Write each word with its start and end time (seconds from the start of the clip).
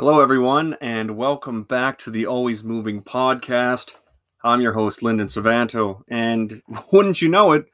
Hello, 0.00 0.22
everyone, 0.22 0.78
and 0.80 1.14
welcome 1.14 1.62
back 1.62 1.98
to 1.98 2.10
the 2.10 2.24
Always 2.24 2.64
Moving 2.64 3.02
podcast. 3.02 3.92
I'm 4.42 4.62
your 4.62 4.72
host, 4.72 5.02
Lyndon 5.02 5.26
Suvanto, 5.26 6.04
and 6.08 6.62
wouldn't 6.90 7.20
you 7.20 7.28
know 7.28 7.52
it, 7.52 7.66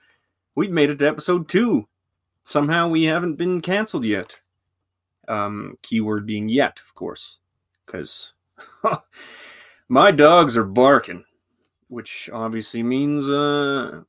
we've 0.57 0.73
made 0.73 0.91
it 0.91 0.99
to 0.99 1.07
episode 1.07 1.49
two. 1.49 1.87
Somehow 2.43 2.89
we 2.89 3.05
haven't 3.05 3.37
been 3.37 3.61
canceled 3.61 4.05
yet. 4.05 4.39
Um, 5.29 5.79
keyword 5.83 6.27
being 6.27 6.49
yet, 6.49 6.81
of 6.85 6.97
course, 6.97 7.39
because 7.87 8.33
my 9.89 10.11
dogs 10.11 10.57
are 10.57 10.65
barking, 10.65 11.23
which 11.87 12.29
obviously 12.33 12.83
means, 12.83 13.29
uh, 13.29 14.03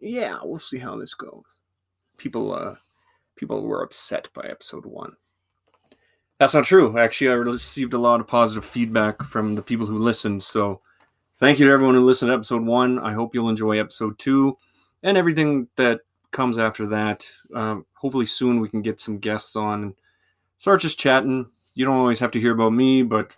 yeah, 0.00 0.38
we'll 0.42 0.58
see 0.58 0.78
how 0.78 0.96
this 0.96 1.12
goes. 1.12 1.58
People, 2.16 2.54
uh, 2.54 2.76
people 3.36 3.66
were 3.66 3.82
upset 3.82 4.30
by 4.32 4.46
episode 4.48 4.86
one. 4.86 5.16
That's 6.38 6.54
not 6.54 6.64
true. 6.64 6.98
Actually, 6.98 7.30
I 7.30 7.34
received 7.34 7.94
a 7.94 7.98
lot 7.98 8.20
of 8.20 8.26
positive 8.26 8.64
feedback 8.64 9.22
from 9.22 9.54
the 9.54 9.62
people 9.62 9.86
who 9.86 9.98
listened. 9.98 10.42
So, 10.42 10.80
thank 11.36 11.58
you 11.58 11.66
to 11.66 11.72
everyone 11.72 11.94
who 11.94 12.04
listened 12.04 12.30
to 12.30 12.34
episode 12.34 12.62
one. 12.62 12.98
I 12.98 13.12
hope 13.12 13.34
you'll 13.34 13.48
enjoy 13.48 13.78
episode 13.78 14.18
two 14.18 14.56
and 15.04 15.16
everything 15.16 15.68
that 15.76 16.00
comes 16.32 16.58
after 16.58 16.86
that. 16.88 17.26
Um, 17.54 17.86
hopefully, 17.94 18.26
soon 18.26 18.60
we 18.60 18.68
can 18.68 18.82
get 18.82 19.00
some 19.00 19.18
guests 19.18 19.54
on 19.54 19.82
and 19.82 19.94
start 20.58 20.80
just 20.80 20.98
chatting. 20.98 21.46
You 21.74 21.84
don't 21.84 21.96
always 21.96 22.20
have 22.20 22.32
to 22.32 22.40
hear 22.40 22.52
about 22.52 22.72
me, 22.72 23.02
but 23.02 23.30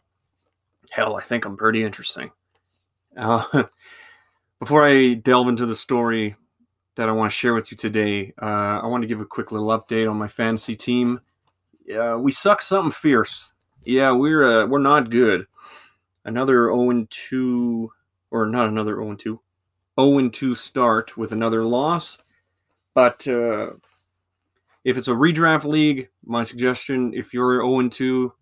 hell, 0.90 1.16
I 1.16 1.22
think 1.22 1.44
I'm 1.44 1.56
pretty 1.56 1.84
interesting. 1.84 2.30
Uh, 3.16 3.64
before 4.58 4.84
I 4.84 5.14
delve 5.14 5.48
into 5.48 5.66
the 5.66 5.76
story 5.76 6.34
that 6.96 7.08
I 7.08 7.12
want 7.12 7.30
to 7.30 7.36
share 7.36 7.52
with 7.52 7.70
you 7.70 7.76
today, 7.76 8.32
uh, 8.40 8.80
I 8.82 8.86
want 8.86 9.02
to 9.02 9.06
give 9.06 9.20
a 9.20 9.26
quick 9.26 9.52
little 9.52 9.68
update 9.68 10.10
on 10.10 10.16
my 10.16 10.28
fantasy 10.28 10.76
team. 10.76 11.20
Uh, 11.90 12.18
we 12.18 12.32
suck 12.32 12.60
something 12.60 12.90
fierce. 12.90 13.50
Yeah, 13.84 14.10
we're 14.10 14.42
uh, 14.42 14.66
we're 14.66 14.78
not 14.78 15.10
good. 15.10 15.46
Another 16.24 16.66
0 16.66 17.06
2, 17.08 17.92
or 18.32 18.46
not 18.46 18.68
another 18.68 18.96
0 18.96 19.14
2, 19.14 19.40
0 20.00 20.28
2 20.28 20.54
start 20.54 21.16
with 21.16 21.32
another 21.32 21.64
loss. 21.64 22.18
But 22.94 23.26
uh, 23.28 23.74
if 24.84 24.96
it's 24.96 25.08
a 25.08 25.12
redraft 25.12 25.64
league, 25.64 26.08
my 26.24 26.42
suggestion, 26.42 27.14
if 27.14 27.32
you're 27.32 27.60
0 27.60 27.88
2, 27.88 28.32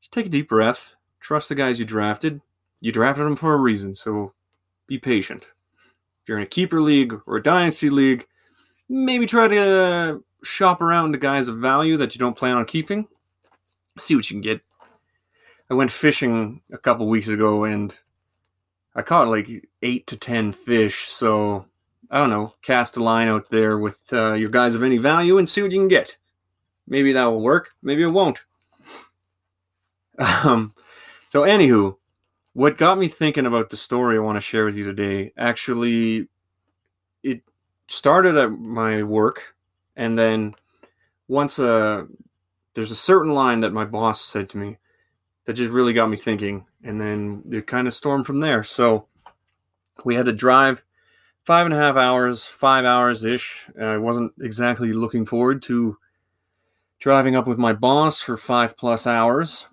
just 0.00 0.12
take 0.12 0.26
a 0.26 0.30
deep 0.30 0.48
breath. 0.48 0.94
Trust 1.20 1.50
the 1.50 1.54
guys 1.54 1.78
you 1.78 1.84
drafted. 1.84 2.40
You 2.80 2.92
drafted 2.92 3.26
them 3.26 3.36
for 3.36 3.52
a 3.52 3.58
reason, 3.58 3.94
so 3.94 4.32
be 4.86 4.96
patient. 4.96 5.42
If 5.42 6.28
you're 6.28 6.38
in 6.38 6.44
a 6.44 6.46
keeper 6.46 6.80
league 6.80 7.14
or 7.26 7.36
a 7.36 7.42
dynasty 7.42 7.90
league, 7.90 8.26
maybe 8.90 9.24
try 9.24 9.46
to 9.48 10.22
shop 10.42 10.82
around 10.82 11.12
the 11.12 11.18
guys 11.18 11.48
of 11.48 11.58
value 11.58 11.96
that 11.96 12.14
you 12.14 12.18
don't 12.18 12.36
plan 12.36 12.56
on 12.56 12.64
keeping. 12.64 13.06
See 13.98 14.16
what 14.16 14.28
you 14.28 14.34
can 14.34 14.42
get. 14.42 14.60
I 15.70 15.74
went 15.74 15.92
fishing 15.92 16.62
a 16.72 16.78
couple 16.78 17.08
weeks 17.08 17.28
ago 17.28 17.64
and 17.64 17.96
I 18.94 19.02
caught 19.02 19.28
like 19.28 19.48
eight 19.82 20.08
to 20.08 20.16
ten 20.16 20.52
fish. 20.52 21.06
So 21.06 21.66
I 22.10 22.18
don't 22.18 22.30
know, 22.30 22.54
cast 22.62 22.96
a 22.96 23.02
line 23.02 23.28
out 23.28 23.50
there 23.50 23.78
with 23.78 24.12
uh, 24.12 24.32
your 24.32 24.50
guys 24.50 24.74
of 24.74 24.82
any 24.82 24.98
value 24.98 25.38
and 25.38 25.48
see 25.48 25.62
what 25.62 25.70
you 25.70 25.78
can 25.78 25.88
get. 25.88 26.16
Maybe 26.88 27.12
that 27.12 27.26
will 27.26 27.40
work. 27.40 27.70
Maybe 27.82 28.02
it 28.02 28.08
won't. 28.08 28.42
Um, 30.18 30.74
so 31.28 31.42
anywho, 31.42 31.96
what 32.52 32.76
got 32.76 32.98
me 32.98 33.06
thinking 33.06 33.46
about 33.46 33.70
the 33.70 33.76
story 33.76 34.16
I 34.16 34.20
want 34.20 34.36
to 34.36 34.40
share 34.40 34.64
with 34.64 34.76
you 34.76 34.84
today 34.84 35.32
actually 35.36 36.28
it 37.22 37.42
started 37.90 38.36
at 38.36 38.52
my 38.52 39.02
work 39.02 39.54
and 39.96 40.16
then 40.16 40.54
once 41.28 41.58
uh, 41.58 42.04
there's 42.74 42.90
a 42.90 42.96
certain 42.96 43.34
line 43.34 43.60
that 43.60 43.72
my 43.72 43.84
boss 43.84 44.20
said 44.20 44.48
to 44.50 44.58
me 44.58 44.78
that 45.44 45.54
just 45.54 45.70
really 45.72 45.92
got 45.92 46.08
me 46.08 46.16
thinking. 46.16 46.66
And 46.82 47.00
then 47.00 47.42
it 47.50 47.66
kind 47.66 47.86
of 47.86 47.94
stormed 47.94 48.26
from 48.26 48.40
there. 48.40 48.62
So 48.62 49.06
we 50.04 50.14
had 50.14 50.26
to 50.26 50.32
drive 50.32 50.82
five 51.44 51.66
and 51.66 51.74
a 51.74 51.78
half 51.78 51.96
hours, 51.96 52.44
five 52.44 52.84
hours 52.84 53.24
ish. 53.24 53.68
I 53.80 53.98
wasn't 53.98 54.32
exactly 54.40 54.92
looking 54.92 55.26
forward 55.26 55.62
to 55.62 55.98
driving 56.98 57.36
up 57.36 57.46
with 57.46 57.58
my 57.58 57.72
boss 57.72 58.20
for 58.20 58.36
five 58.36 58.76
plus 58.76 59.06
hours, 59.06 59.66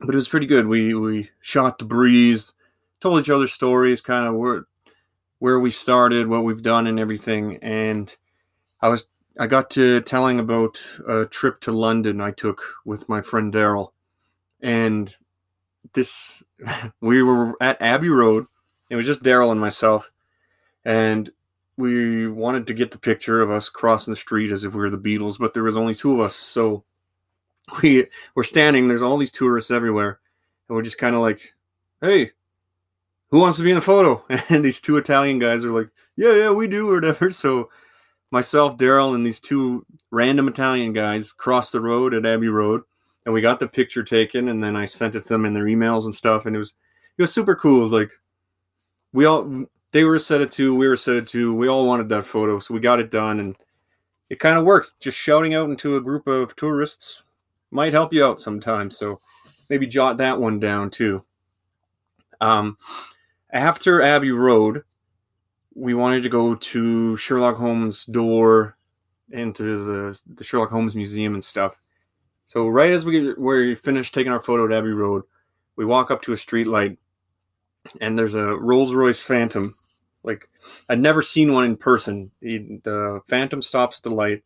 but 0.00 0.10
it 0.10 0.16
was 0.16 0.28
pretty 0.28 0.46
good. 0.46 0.66
We 0.66 0.94
we 0.94 1.30
shot 1.40 1.78
the 1.78 1.84
breeze, 1.84 2.52
told 3.00 3.20
each 3.20 3.30
other 3.30 3.46
stories, 3.46 4.00
kind 4.00 4.26
of 4.26 4.34
where 4.34 4.66
where 5.42 5.58
we 5.58 5.72
started, 5.72 6.28
what 6.28 6.44
we've 6.44 6.62
done, 6.62 6.86
and 6.86 7.00
everything. 7.00 7.56
And 7.62 8.14
I 8.80 8.88
was 8.88 9.06
I 9.36 9.48
got 9.48 9.70
to 9.70 10.00
telling 10.02 10.38
about 10.38 10.80
a 11.08 11.26
trip 11.26 11.60
to 11.62 11.72
London 11.72 12.20
I 12.20 12.30
took 12.30 12.62
with 12.84 13.08
my 13.08 13.22
friend 13.22 13.52
Daryl. 13.52 13.88
And 14.60 15.12
this, 15.94 16.44
we 17.00 17.24
were 17.24 17.60
at 17.60 17.82
Abbey 17.82 18.08
Road. 18.08 18.46
It 18.88 18.94
was 18.94 19.04
just 19.04 19.24
Daryl 19.24 19.50
and 19.50 19.60
myself. 19.60 20.12
And 20.84 21.28
we 21.76 22.28
wanted 22.28 22.68
to 22.68 22.74
get 22.74 22.92
the 22.92 22.98
picture 22.98 23.40
of 23.40 23.50
us 23.50 23.68
crossing 23.68 24.12
the 24.12 24.16
street 24.16 24.52
as 24.52 24.64
if 24.64 24.74
we 24.74 24.78
were 24.78 24.90
the 24.90 24.96
Beatles, 24.96 25.40
but 25.40 25.54
there 25.54 25.64
was 25.64 25.76
only 25.76 25.96
two 25.96 26.12
of 26.12 26.20
us. 26.20 26.36
So 26.36 26.84
we 27.82 28.06
were 28.36 28.44
standing, 28.44 28.86
there's 28.86 29.02
all 29.02 29.18
these 29.18 29.32
tourists 29.32 29.72
everywhere. 29.72 30.20
And 30.68 30.76
we're 30.76 30.82
just 30.82 30.98
kind 30.98 31.16
of 31.16 31.20
like, 31.20 31.52
hey, 32.00 32.30
who 33.32 33.38
wants 33.38 33.56
to 33.56 33.64
be 33.64 33.70
in 33.70 33.76
the 33.76 33.82
photo? 33.82 34.22
And 34.50 34.64
these 34.64 34.80
two 34.80 34.98
Italian 34.98 35.40
guys 35.40 35.64
are 35.64 35.70
like, 35.72 35.88
yeah, 36.14 36.34
yeah, 36.34 36.50
we 36.50 36.68
do, 36.68 36.88
or 36.90 36.94
whatever. 36.94 37.30
So 37.30 37.70
myself, 38.30 38.76
Daryl, 38.76 39.14
and 39.14 39.26
these 39.26 39.40
two 39.40 39.84
random 40.10 40.46
Italian 40.46 40.92
guys 40.92 41.32
crossed 41.32 41.72
the 41.72 41.80
road 41.80 42.14
at 42.14 42.26
Abbey 42.26 42.48
Road, 42.48 42.82
and 43.24 43.34
we 43.34 43.40
got 43.40 43.58
the 43.58 43.66
picture 43.66 44.04
taken, 44.04 44.48
and 44.48 44.62
then 44.62 44.76
I 44.76 44.84
sent 44.84 45.16
it 45.16 45.22
to 45.22 45.28
them 45.28 45.46
in 45.46 45.54
their 45.54 45.64
emails 45.64 46.04
and 46.04 46.14
stuff, 46.14 46.46
and 46.46 46.54
it 46.54 46.58
was 46.58 46.74
it 47.16 47.22
was 47.22 47.32
super 47.32 47.56
cool. 47.56 47.88
Like 47.88 48.10
we 49.12 49.24
all 49.24 49.66
they 49.92 50.04
were 50.04 50.18
set 50.18 50.42
it 50.42 50.52
to, 50.52 50.74
we 50.74 50.88
were 50.88 50.96
set 50.96 51.16
it 51.16 51.26
to, 51.28 51.54
we 51.54 51.68
all 51.68 51.86
wanted 51.86 52.08
that 52.10 52.26
photo, 52.26 52.58
so 52.58 52.74
we 52.74 52.80
got 52.80 53.00
it 53.00 53.10
done, 53.10 53.40
and 53.40 53.56
it 54.28 54.38
kind 54.40 54.58
of 54.58 54.64
worked. 54.64 54.92
Just 55.00 55.16
shouting 55.16 55.54
out 55.54 55.70
into 55.70 55.96
a 55.96 56.00
group 56.00 56.26
of 56.26 56.54
tourists 56.56 57.22
might 57.70 57.92
help 57.94 58.12
you 58.12 58.24
out 58.24 58.40
sometimes. 58.40 58.96
So 58.98 59.18
maybe 59.70 59.86
jot 59.86 60.18
that 60.18 60.38
one 60.38 60.58
down 60.58 60.90
too. 60.90 61.22
Um, 62.40 62.76
after 63.52 64.00
Abbey 64.00 64.32
Road, 64.32 64.84
we 65.74 65.94
wanted 65.94 66.22
to 66.22 66.28
go 66.28 66.54
to 66.54 67.16
Sherlock 67.16 67.56
Holmes' 67.56 68.04
door 68.06 68.76
into 69.30 69.84
the 69.84 70.20
the 70.26 70.44
Sherlock 70.44 70.70
Holmes 70.70 70.96
Museum 70.96 71.34
and 71.34 71.44
stuff. 71.44 71.78
So 72.46 72.68
right 72.68 72.92
as 72.92 73.04
we 73.04 73.34
we 73.34 73.74
finished 73.74 74.14
taking 74.14 74.32
our 74.32 74.42
photo 74.42 74.66
at 74.66 74.78
Abbey 74.78 74.92
Road, 74.92 75.22
we 75.76 75.84
walk 75.84 76.10
up 76.10 76.22
to 76.22 76.32
a 76.32 76.36
street 76.36 76.66
light, 76.66 76.98
and 78.00 78.18
there's 78.18 78.34
a 78.34 78.56
Rolls 78.56 78.94
Royce 78.94 79.20
Phantom. 79.20 79.74
Like 80.22 80.48
I'd 80.88 81.00
never 81.00 81.22
seen 81.22 81.52
one 81.52 81.64
in 81.64 81.76
person. 81.76 82.30
The, 82.40 82.80
the 82.82 83.20
Phantom 83.28 83.62
stops 83.62 83.98
at 83.98 84.02
the 84.02 84.10
light. 84.10 84.44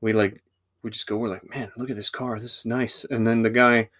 We 0.00 0.12
like 0.12 0.42
we 0.82 0.90
just 0.90 1.06
go. 1.06 1.16
We're 1.16 1.30
like, 1.30 1.48
man, 1.50 1.72
look 1.76 1.90
at 1.90 1.96
this 1.96 2.10
car. 2.10 2.38
This 2.38 2.58
is 2.58 2.66
nice. 2.66 3.04
And 3.08 3.26
then 3.26 3.42
the 3.42 3.50
guy, 3.50 3.90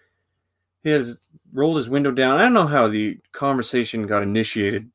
he 0.83 0.91
has 0.91 1.19
rolled 1.55 1.77
his 1.77 1.89
window 1.89 2.11
down. 2.11 2.37
I 2.37 2.43
don't 2.43 2.53
know 2.53 2.67
how 2.67 2.87
the 2.87 3.17
conversation 3.31 4.05
got 4.05 4.21
initiated, 4.23 4.89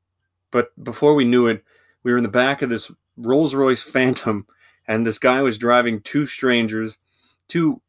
but 0.51 0.69
before 0.85 1.15
we 1.15 1.25
knew 1.25 1.47
it, 1.47 1.65
we 2.03 2.13
were 2.13 2.19
in 2.19 2.23
the 2.23 2.29
back 2.29 2.63
of 2.63 2.69
this 2.69 2.91
Rolls 3.17 3.55
Royce 3.55 3.83
Phantom, 3.83 4.47
and 4.87 5.07
this 5.07 5.19
guy 5.19 5.41
was 5.41 5.59
driving 5.59 6.01
two 6.03 6.27
strangers, 6.27 6.99
two 7.49 7.81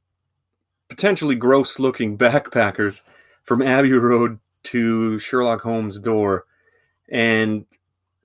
potentially 0.90 1.36
gross 1.36 1.80
looking 1.80 2.18
backpackers 2.18 3.02
from 3.44 3.62
Abbey 3.62 3.92
Road 3.92 4.40
to 4.64 5.20
Sherlock 5.20 5.62
Holmes' 5.62 6.00
door. 6.00 6.46
And 7.10 7.66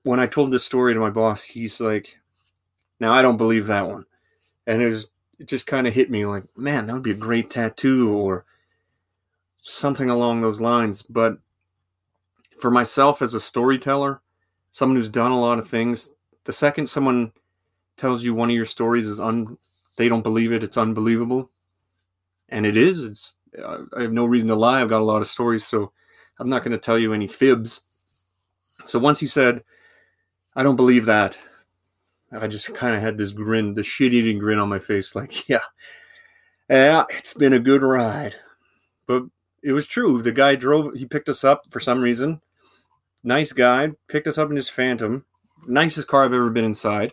when 0.03 0.19
I 0.19 0.27
told 0.27 0.51
this 0.51 0.63
story 0.63 0.93
to 0.93 0.99
my 0.99 1.09
boss, 1.09 1.43
he's 1.43 1.79
like, 1.79 2.17
Now 2.99 3.11
I 3.11 3.21
don't 3.21 3.37
believe 3.37 3.67
that 3.67 3.87
one. 3.87 4.05
And 4.65 4.81
it 4.81 4.89
was 4.89 5.09
it 5.39 5.47
just 5.47 5.67
kind 5.67 5.87
of 5.87 5.93
hit 5.93 6.09
me 6.09 6.25
like, 6.25 6.45
man, 6.57 6.87
that 6.87 6.93
would 6.93 7.03
be 7.03 7.11
a 7.11 7.15
great 7.15 7.49
tattoo 7.49 8.11
or 8.11 8.45
something 9.59 10.09
along 10.09 10.41
those 10.41 10.61
lines. 10.61 11.01
But 11.01 11.37
for 12.59 12.71
myself 12.71 13.21
as 13.21 13.33
a 13.33 13.39
storyteller, 13.39 14.21
someone 14.71 14.95
who's 14.95 15.09
done 15.09 15.31
a 15.31 15.39
lot 15.39 15.59
of 15.59 15.69
things, 15.69 16.11
the 16.45 16.53
second 16.53 16.87
someone 16.87 17.31
tells 17.97 18.23
you 18.23 18.33
one 18.33 18.49
of 18.49 18.55
your 18.55 18.65
stories 18.65 19.07
is 19.07 19.19
un 19.19 19.57
they 19.97 20.07
don't 20.07 20.21
believe 20.21 20.53
it, 20.53 20.63
it's 20.63 20.77
unbelievable. 20.77 21.49
And 22.49 22.65
it 22.65 22.77
is. 22.77 23.03
It's 23.03 23.33
I 23.95 24.01
have 24.01 24.13
no 24.13 24.25
reason 24.25 24.47
to 24.49 24.55
lie. 24.55 24.81
I've 24.81 24.89
got 24.89 25.01
a 25.01 25.05
lot 25.05 25.21
of 25.21 25.27
stories, 25.27 25.65
so 25.65 25.91
I'm 26.39 26.49
not 26.49 26.63
going 26.63 26.71
to 26.71 26.77
tell 26.77 26.99
you 26.99 27.13
any 27.13 27.27
fibs. 27.27 27.81
So 28.85 28.99
once 28.99 29.19
he 29.19 29.25
said, 29.25 29.63
I 30.55 30.63
don't 30.63 30.75
believe 30.75 31.05
that, 31.05 31.37
I 32.31 32.47
just 32.47 32.73
kind 32.75 32.95
of 32.95 33.01
had 33.01 33.17
this 33.17 33.31
grin, 33.31 33.73
the 33.73 33.83
shit 33.83 34.13
eating 34.13 34.37
grin 34.37 34.59
on 34.59 34.69
my 34.69 34.79
face, 34.79 35.15
like, 35.15 35.47
yeah, 35.49 35.59
yeah, 36.69 37.05
it's 37.09 37.33
been 37.33 37.53
a 37.53 37.59
good 37.59 37.81
ride. 37.81 38.35
But 39.07 39.23
it 39.67 39.73
was 39.73 39.85
true. 39.85 40.21
The 40.21 40.31
guy 40.31 40.55
drove, 40.55 40.93
he 40.93 41.05
picked 41.05 41.27
us 41.27 41.43
up 41.43 41.65
for 41.69 41.81
some 41.81 41.99
reason 41.99 42.39
nice 43.23 43.51
guy, 43.51 43.89
picked 44.07 44.27
us 44.27 44.37
up 44.37 44.49
in 44.49 44.55
his 44.55 44.69
Phantom, 44.69 45.25
nicest 45.67 46.07
car 46.07 46.23
I've 46.23 46.33
ever 46.33 46.49
been 46.49 46.63
inside. 46.63 47.11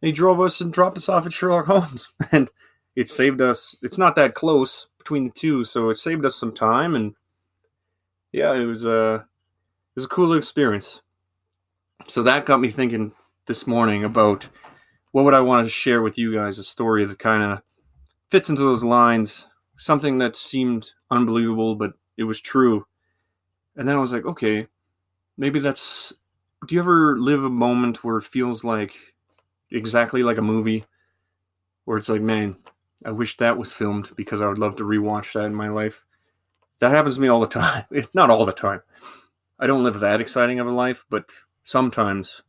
And 0.00 0.08
he 0.08 0.12
drove 0.12 0.40
us 0.40 0.60
and 0.60 0.72
dropped 0.72 0.96
us 0.96 1.08
off 1.08 1.26
at 1.26 1.32
Sherlock 1.32 1.66
Holmes. 1.66 2.14
And 2.32 2.50
it 2.96 3.08
saved 3.08 3.40
us, 3.40 3.76
it's 3.82 3.96
not 3.98 4.16
that 4.16 4.34
close 4.34 4.88
between 4.98 5.24
the 5.24 5.30
two, 5.30 5.64
so 5.64 5.90
it 5.90 5.98
saved 5.98 6.24
us 6.26 6.34
some 6.34 6.52
time 6.52 6.96
and 6.96 7.14
yeah, 8.32 8.52
it 8.54 8.66
was 8.66 8.84
a 8.84 9.14
it 9.14 9.94
was 9.94 10.04
a 10.06 10.08
cool 10.08 10.34
experience. 10.34 11.02
So 12.08 12.22
that 12.24 12.46
got 12.46 12.60
me 12.60 12.70
thinking 12.70 13.12
this 13.46 13.66
morning 13.66 14.04
about 14.04 14.48
what 15.12 15.24
would 15.24 15.34
I 15.34 15.40
want 15.40 15.64
to 15.64 15.70
share 15.70 16.02
with 16.02 16.18
you 16.18 16.34
guys 16.34 16.58
a 16.58 16.64
story 16.64 17.04
that 17.04 17.18
kind 17.18 17.42
of 17.42 17.62
fits 18.30 18.50
into 18.50 18.62
those 18.62 18.82
lines, 18.82 19.46
something 19.82 20.18
that 20.18 20.36
seemed 20.36 20.90
unbelievable 21.10 21.74
but 21.74 21.92
it 22.16 22.24
was 22.24 22.40
true. 22.40 22.86
And 23.76 23.88
then 23.88 23.96
I 23.96 24.00
was 24.00 24.12
like, 24.12 24.24
okay, 24.24 24.68
maybe 25.36 25.58
that's 25.58 26.12
do 26.66 26.74
you 26.74 26.80
ever 26.80 27.18
live 27.18 27.42
a 27.42 27.50
moment 27.50 28.04
where 28.04 28.18
it 28.18 28.24
feels 28.24 28.62
like 28.62 28.96
exactly 29.72 30.22
like 30.22 30.38
a 30.38 30.42
movie 30.42 30.84
where 31.84 31.98
it's 31.98 32.08
like, 32.08 32.20
man, 32.20 32.54
I 33.04 33.10
wish 33.10 33.36
that 33.38 33.58
was 33.58 33.72
filmed 33.72 34.14
because 34.14 34.40
I 34.40 34.46
would 34.46 34.60
love 34.60 34.76
to 34.76 34.84
rewatch 34.84 35.32
that 35.32 35.46
in 35.46 35.54
my 35.54 35.68
life. 35.68 36.04
That 36.78 36.92
happens 36.92 37.16
to 37.16 37.20
me 37.20 37.28
all 37.28 37.40
the 37.40 37.46
time. 37.60 37.84
Not 38.14 38.30
all 38.30 38.44
the 38.44 38.52
time. 38.52 38.82
I 39.58 39.66
don't 39.66 39.82
live 39.82 39.98
that 40.00 40.20
exciting 40.20 40.60
of 40.60 40.68
a 40.68 40.72
life, 40.72 41.04
but 41.10 41.30
sometimes 41.64 42.42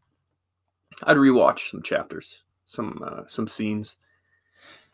I'd 1.03 1.17
rewatch 1.17 1.71
some 1.71 1.81
chapters, 1.81 2.43
some 2.65 3.01
uh, 3.03 3.23
some 3.25 3.47
scenes. 3.47 3.97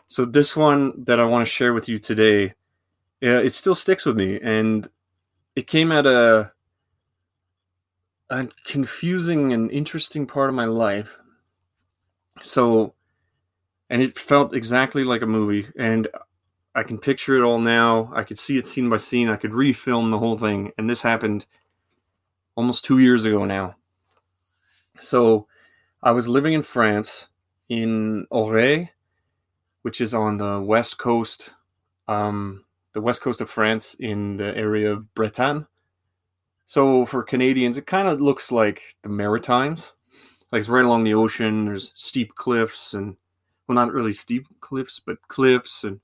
So 0.09 0.25
this 0.25 0.57
one 0.57 1.03
that 1.05 1.19
I 1.19 1.25
want 1.25 1.45
to 1.45 1.51
share 1.51 1.71
with 1.71 1.87
you 1.87 1.99
today, 1.99 2.55
it 3.21 3.53
still 3.53 3.75
sticks 3.75 4.07
with 4.07 4.15
me, 4.15 4.39
and 4.41 4.89
it 5.55 5.67
came 5.67 5.91
at 5.91 6.07
a 6.07 6.51
a 8.31 8.47
confusing 8.63 9.53
and 9.53 9.71
interesting 9.71 10.25
part 10.25 10.49
of 10.49 10.55
my 10.55 10.65
life. 10.65 11.19
So, 12.41 12.95
and 13.89 14.01
it 14.01 14.17
felt 14.17 14.55
exactly 14.55 15.03
like 15.03 15.21
a 15.21 15.27
movie, 15.27 15.67
and 15.77 16.07
I 16.73 16.81
can 16.81 16.97
picture 16.97 17.37
it 17.37 17.43
all 17.43 17.59
now. 17.59 18.11
I 18.15 18.23
could 18.23 18.39
see 18.39 18.57
it 18.57 18.65
scene 18.65 18.89
by 18.89 18.97
scene. 18.97 19.29
I 19.29 19.35
could 19.35 19.51
refilm 19.51 20.09
the 20.09 20.19
whole 20.19 20.39
thing, 20.39 20.71
and 20.79 20.89
this 20.89 21.03
happened 21.03 21.45
almost 22.55 22.83
two 22.83 22.97
years 22.97 23.25
ago 23.25 23.45
now. 23.45 23.75
So, 24.99 25.47
I 26.01 26.13
was 26.13 26.27
living 26.27 26.53
in 26.53 26.63
France, 26.63 27.27
in 27.67 28.25
Auray, 28.31 28.89
which 29.81 30.01
is 30.01 30.13
on 30.13 30.37
the 30.37 30.59
west 30.59 30.97
coast, 30.97 31.51
um, 32.07 32.65
the 32.93 33.01
west 33.01 33.21
coast 33.21 33.41
of 33.41 33.49
France, 33.49 33.95
in 33.99 34.35
the 34.37 34.55
area 34.57 34.91
of 34.91 35.13
Bretagne. 35.13 35.65
So 36.65 37.05
for 37.05 37.23
Canadians, 37.23 37.77
it 37.77 37.87
kind 37.87 38.07
of 38.07 38.21
looks 38.21 38.51
like 38.51 38.95
the 39.01 39.09
Maritimes. 39.09 39.93
Like 40.51 40.59
it's 40.61 40.69
right 40.69 40.85
along 40.85 41.03
the 41.03 41.13
ocean. 41.13 41.65
There's 41.65 41.91
steep 41.95 42.35
cliffs 42.35 42.93
and, 42.93 43.15
well, 43.67 43.75
not 43.75 43.93
really 43.93 44.13
steep 44.13 44.45
cliffs, 44.59 44.99
but 44.99 45.17
cliffs 45.27 45.83
and 45.83 45.99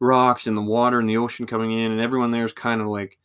rocks 0.00 0.46
and 0.46 0.56
the 0.56 0.62
water 0.62 1.00
and 1.00 1.08
the 1.08 1.16
ocean 1.16 1.46
coming 1.46 1.72
in. 1.72 1.92
And 1.92 2.00
everyone 2.00 2.30
there 2.30 2.44
is 2.44 2.52
kind 2.52 2.80
of 2.80 2.86
like 2.86 3.18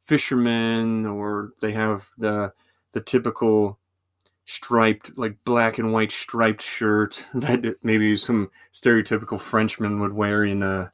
fishermen 0.00 1.06
or 1.06 1.52
they 1.60 1.72
have 1.72 2.08
the 2.18 2.52
the 2.92 3.00
typical 3.00 3.78
striped, 4.44 5.16
like 5.16 5.36
black 5.44 5.78
and 5.78 5.92
white 5.92 6.12
striped 6.12 6.62
shirt 6.62 7.24
that 7.34 7.76
maybe 7.82 8.16
some 8.16 8.50
stereotypical 8.72 9.40
Frenchman 9.40 10.00
would 10.00 10.12
wear 10.12 10.44
in 10.44 10.62
a, 10.62 10.92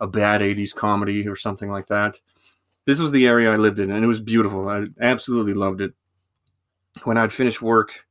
a 0.00 0.06
bad 0.06 0.40
80s 0.40 0.74
comedy 0.74 1.28
or 1.28 1.36
something 1.36 1.70
like 1.70 1.86
that 1.88 2.16
this 2.86 3.00
was 3.00 3.12
the 3.12 3.26
area 3.26 3.52
I 3.52 3.56
lived 3.56 3.78
in, 3.78 3.90
and 3.90 4.04
it 4.04 4.08
was 4.08 4.20
beautiful. 4.20 4.68
I 4.68 4.84
absolutely 5.00 5.54
loved 5.54 5.80
it. 5.80 5.94
When 7.04 7.16
I'd 7.16 7.32
finish 7.32 7.62
work, 7.62 8.06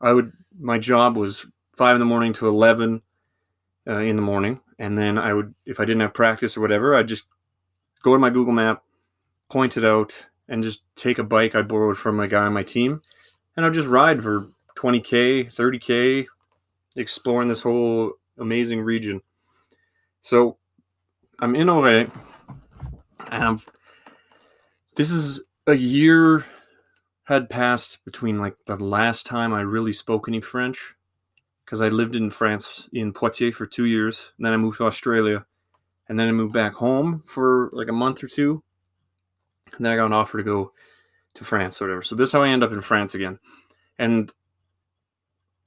I 0.00 0.12
would 0.12 0.32
my 0.58 0.78
job 0.78 1.16
was 1.16 1.46
five 1.76 1.94
in 1.94 2.00
the 2.00 2.06
morning 2.06 2.32
to 2.34 2.48
eleven 2.48 3.02
uh, 3.86 3.98
in 3.98 4.16
the 4.16 4.22
morning, 4.22 4.60
and 4.78 4.98
then 4.98 5.18
I 5.18 5.32
would, 5.32 5.54
if 5.66 5.80
I 5.80 5.84
didn't 5.84 6.00
have 6.00 6.14
practice 6.14 6.56
or 6.56 6.60
whatever, 6.60 6.94
I'd 6.94 7.08
just 7.08 7.26
go 8.02 8.12
to 8.12 8.18
my 8.18 8.30
Google 8.30 8.52
Map, 8.52 8.82
point 9.48 9.76
it 9.76 9.84
out, 9.84 10.26
and 10.48 10.62
just 10.62 10.82
take 10.96 11.18
a 11.18 11.24
bike 11.24 11.54
I 11.54 11.62
borrowed 11.62 11.96
from 11.96 12.20
a 12.20 12.28
guy 12.28 12.44
on 12.44 12.52
my 12.52 12.64
team, 12.64 13.02
and 13.56 13.66
I'd 13.66 13.74
just 13.74 13.88
ride 13.88 14.22
for 14.22 14.48
twenty 14.74 15.00
k, 15.00 15.44
thirty 15.44 15.78
k, 15.78 16.26
exploring 16.96 17.48
this 17.48 17.62
whole 17.62 18.12
amazing 18.38 18.80
region. 18.80 19.20
So 20.20 20.56
I'm 21.38 21.54
in 21.54 21.68
Auray, 21.68 22.10
and 23.30 23.44
I'm 23.44 23.60
this 24.96 25.10
is 25.10 25.42
a 25.66 25.74
year 25.74 26.44
had 27.24 27.48
passed 27.48 28.04
between 28.04 28.38
like 28.38 28.56
the 28.66 28.76
last 28.76 29.26
time 29.26 29.54
I 29.54 29.60
really 29.62 29.92
spoke 29.92 30.28
any 30.28 30.40
French 30.40 30.94
because 31.64 31.80
I 31.80 31.88
lived 31.88 32.16
in 32.16 32.30
France 32.30 32.88
in 32.92 33.12
Poitiers 33.12 33.54
for 33.54 33.66
two 33.66 33.86
years, 33.86 34.32
and 34.36 34.44
then 34.44 34.52
I 34.52 34.56
moved 34.56 34.78
to 34.78 34.86
Australia, 34.86 35.46
and 36.08 36.18
then 36.18 36.28
I 36.28 36.32
moved 36.32 36.52
back 36.52 36.74
home 36.74 37.22
for 37.24 37.70
like 37.72 37.88
a 37.88 37.92
month 37.92 38.22
or 38.22 38.28
two, 38.28 38.62
and 39.76 39.84
then 39.84 39.92
I 39.92 39.96
got 39.96 40.06
an 40.06 40.12
offer 40.12 40.38
to 40.38 40.44
go 40.44 40.72
to 41.34 41.44
France 41.44 41.80
or 41.80 41.86
whatever. 41.86 42.02
So 42.02 42.14
this 42.14 42.28
is 42.28 42.32
how 42.32 42.42
I 42.42 42.48
end 42.48 42.64
up 42.64 42.72
in 42.72 42.80
France 42.80 43.14
again, 43.14 43.38
and 43.98 44.32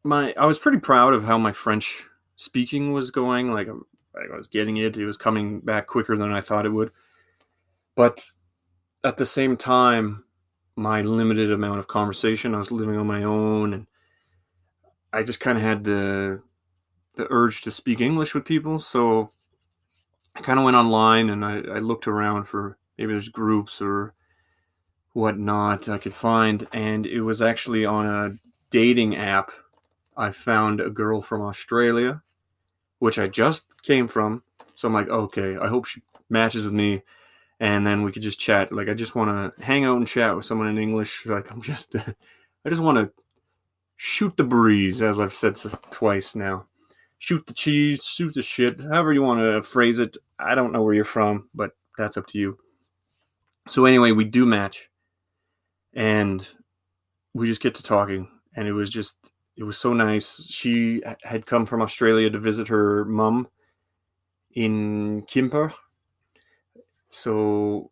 my 0.04 0.34
I 0.38 0.46
was 0.46 0.60
pretty 0.60 0.80
proud 0.80 1.14
of 1.14 1.24
how 1.24 1.38
my 1.38 1.52
French 1.52 2.04
speaking 2.36 2.94
was 2.94 3.12
going. 3.12 3.50
Um, 3.50 3.56
like 3.56 4.32
I 4.34 4.38
was 4.38 4.48
getting 4.48 4.78
it; 4.78 4.98
it 4.98 5.06
was 5.06 5.18
coming 5.18 5.60
back 5.62 5.88
quicker 5.88 6.16
than 6.16 6.32
I 6.32 6.42
thought 6.42 6.66
it 6.66 6.74
would, 6.74 6.92
but 7.96 8.24
at 9.04 9.18
the 9.18 9.26
same 9.26 9.58
time, 9.58 10.24
my 10.76 11.02
limited 11.02 11.52
amount 11.52 11.80
of 11.80 11.88
conversation, 11.88 12.56
I 12.56 12.60
was 12.60 12.72
living 12.72 12.98
on 12.98 13.08
my 13.08 13.24
own, 13.24 13.74
and 13.74 13.88
I 15.14 15.24
just 15.24 15.40
kind 15.40 15.58
of 15.58 15.64
had 15.64 15.84
the 15.84 16.42
the 17.16 17.28
urge 17.30 17.62
to 17.62 17.72
speak 17.72 18.02
English 18.02 18.34
with 18.34 18.46
people. 18.46 18.80
So 18.80 19.32
I 20.36 20.42
kind 20.42 20.60
of 20.60 20.66
went 20.66 20.78
online 20.78 21.30
and 21.30 21.46
I, 21.46 21.60
I 21.60 21.80
looked 21.80 22.08
around 22.08 22.46
for 22.46 22.78
maybe 22.98 23.14
there's 23.14 23.30
groups 23.30 23.82
or 23.82 24.14
whatnot 25.16 25.88
I 25.88 25.98
could 25.98 26.14
find, 26.14 26.68
and 26.74 27.06
it 27.06 27.22
was 27.22 27.42
actually 27.42 27.86
on 27.86 28.06
a 28.06 28.38
dating 28.70 29.16
app. 29.16 29.52
I 30.18 30.32
found 30.32 30.82
a 30.82 30.90
girl 30.90 31.22
from 31.22 31.42
Australia, 31.42 32.22
which 33.00 33.18
I 33.18 33.28
just 33.28 33.66
came 33.84 34.08
from. 34.08 34.44
So 34.76 34.88
I'm 34.88 34.94
like, 34.94 35.10
okay, 35.10 35.58
I 35.58 35.68
hope 35.68 35.86
she 35.86 36.02
matches 36.30 36.66
with 36.66 36.74
me 36.74 37.02
and 37.60 37.88
then 37.88 38.04
we 38.04 38.12
could 38.12 38.22
just 38.22 38.40
chat. 38.40 38.72
Like 38.72 38.90
I 38.90 38.94
just 38.94 39.16
want 39.16 39.56
to 39.56 39.64
hang 39.64 39.86
out 39.86 39.98
and 39.98 40.08
chat 40.08 40.36
with 40.36 40.46
someone 40.46 40.68
in 40.68 40.78
English. 40.78 41.26
Like 41.36 41.52
I'm 41.52 41.62
just, 41.62 41.96
I 42.66 42.70
just 42.70 42.82
want 42.82 42.98
to 42.98 43.12
shoot 43.96 44.36
the 44.36 44.44
breeze, 44.44 45.02
as 45.02 45.20
I've 45.20 45.34
said 45.34 45.56
twice 45.92 46.36
now. 46.36 46.66
Shoot 47.20 47.46
the 47.48 47.54
cheese, 47.54 48.04
shoot 48.04 48.34
the 48.34 48.42
shit, 48.42 48.82
however 48.82 49.14
you 49.14 49.22
want 49.22 49.40
to 49.40 49.64
phrase 49.64 50.00
it. 50.00 50.18
I 50.38 50.54
don't 50.56 50.74
know 50.74 50.84
where 50.84 50.94
you're 50.94 51.06
from, 51.06 51.50
but 51.54 51.72
that's 51.98 52.18
up 52.18 52.28
to 52.28 52.40
you. 52.40 52.58
So 53.70 53.86
anyway, 53.86 54.12
we 54.12 54.26
do 54.26 54.46
match, 54.46 54.90
and 55.96 56.46
we 57.34 57.48
just 57.48 57.62
get 57.62 57.76
to 57.76 57.84
talking, 57.84 58.28
and 58.56 58.68
it 58.68 58.74
was 58.74 58.90
just, 58.90 59.32
it 59.58 59.64
was 59.64 59.78
so 59.78 59.94
nice. 59.94 60.44
She 60.48 61.02
had 61.24 61.46
come 61.46 61.66
from 61.66 61.82
Australia 61.82 62.30
to 62.30 62.40
visit 62.40 62.68
her 62.68 63.06
mum 63.06 63.48
in 64.52 65.24
Quimper, 65.24 65.74
so 67.10 67.92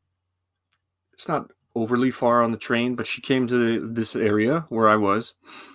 it's 1.14 1.28
not 1.28 1.52
overly 1.76 2.12
far 2.12 2.44
on 2.44 2.52
the 2.52 2.58
train, 2.58 2.96
but 2.96 3.08
she 3.08 3.22
came 3.22 3.48
to 3.48 3.92
this 3.92 4.16
area 4.16 4.66
where 4.70 4.88
I 4.88 4.96
was 4.96 5.34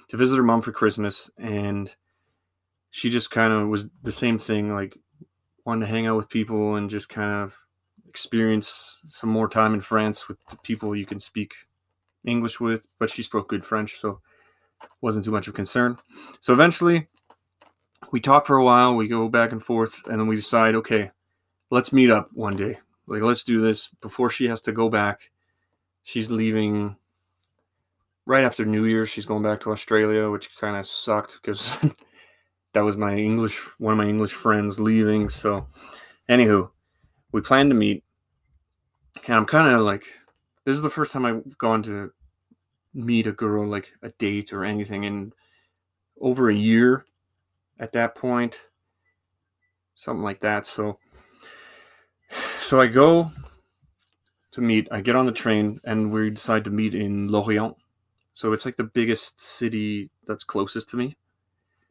to 0.09 0.17
visit 0.17 0.37
her 0.37 0.43
mom 0.43 0.63
for 0.63 0.73
Christmas, 0.73 1.31
and 1.39 1.95
she 2.91 3.11
just 3.11 3.31
kind 3.31 3.53
of 3.53 3.69
was 3.69 3.87
the 4.03 4.13
same 4.13 4.39
thing, 4.39 4.73
like 4.73 4.97
wanted 5.65 5.87
to 5.87 5.93
hang 5.93 6.07
out 6.07 6.17
with 6.17 6.29
people 6.29 6.77
and 6.77 6.89
just 6.89 7.09
kind 7.09 7.31
of 7.31 7.55
experience 8.07 8.99
some 9.07 9.29
more 9.29 9.49
time 9.49 9.75
in 9.75 9.81
France 9.81 10.29
with 10.29 10.39
the 10.49 10.57
people 10.59 10.97
you 10.97 11.05
can 11.05 11.21
speak 11.21 11.53
English 12.29 12.61
with, 12.61 12.87
but 12.99 13.11
she 13.11 13.23
spoke 13.23 13.49
good 13.49 13.65
French, 13.65 13.99
so 13.99 14.21
wasn't 15.01 15.25
too 15.25 15.33
much 15.33 15.49
of 15.49 15.55
a 15.55 15.57
concern. 15.57 15.99
So 16.41 16.53
eventually, 16.53 17.09
we 18.13 18.21
talk 18.21 18.47
for 18.47 18.57
a 18.57 18.65
while, 18.65 18.95
we 18.95 19.09
go 19.09 19.29
back 19.29 19.53
and 19.53 19.63
forth, 19.63 20.01
and 20.07 20.21
then 20.21 20.29
we 20.29 20.37
decide, 20.37 20.75
okay, 20.77 21.11
let's 21.71 21.93
meet 21.93 22.11
up 22.11 22.29
one 22.33 22.57
day. 22.57 22.79
Like 23.07 23.23
let's 23.23 23.45
do 23.45 23.61
this. 23.61 23.89
Before 24.01 24.31
she 24.31 24.47
has 24.47 24.61
to 24.63 24.73
go 24.73 24.89
back 24.89 25.31
she's 26.09 26.31
leaving 26.31 26.97
right 28.25 28.43
after 28.43 28.65
new 28.65 28.87
year's 28.87 29.11
she's 29.11 29.27
going 29.27 29.43
back 29.43 29.61
to 29.61 29.71
australia 29.71 30.31
which 30.31 30.49
kind 30.57 30.75
of 30.75 30.87
sucked 30.87 31.35
because 31.35 31.77
that 32.73 32.81
was 32.81 32.97
my 32.97 33.15
english 33.15 33.59
one 33.77 33.93
of 33.93 33.99
my 33.99 34.09
english 34.09 34.33
friends 34.33 34.81
leaving. 34.81 35.29
So 35.29 35.67
anywho 36.27 36.71
we 37.31 37.43
plan 37.43 37.69
to 37.69 37.75
meet 37.75 38.05
and 39.27 39.37
i'm 39.37 39.45
kind 39.45 39.69
of 39.69 39.83
like 39.83 40.05
this 40.65 40.79
is 40.79 40.83
the 40.83 40.89
first 40.89 41.13
time 41.13 41.27
i've 41.27 41.59
gone 41.59 41.83
to 41.83 42.11
meet 42.95 43.27
a 43.27 43.33
girl 43.33 43.67
like 43.67 43.93
a 44.03 44.11
date 44.11 44.53
or 44.53 44.65
anything 44.65 45.05
in 45.05 45.33
over 46.21 46.49
a 46.49 46.55
year 46.55 47.05
at 47.79 47.93
that 47.93 48.15
point 48.15 48.59
something 49.95 50.23
like 50.23 50.41
that 50.41 50.67
so 50.67 50.99
so 52.61 52.81
I 52.81 52.87
go 52.87 53.31
to 54.59 54.61
meet. 54.61 54.89
I 54.91 55.01
get 55.01 55.17
on 55.17 55.27
the 55.27 55.33
train, 55.33 55.81
and 55.85 56.13
we 56.13 56.31
decide 56.31 56.65
to 56.65 56.71
meet 56.71 56.95
in 56.95 57.29
Lorient. 57.29 57.77
So 58.33 58.53
it's 58.53 58.65
like 58.65 58.77
the 58.77 58.85
biggest 58.85 59.41
city 59.41 60.11
that's 60.27 60.45
closest 60.45 60.89
to 60.91 60.97
me. 60.97 61.17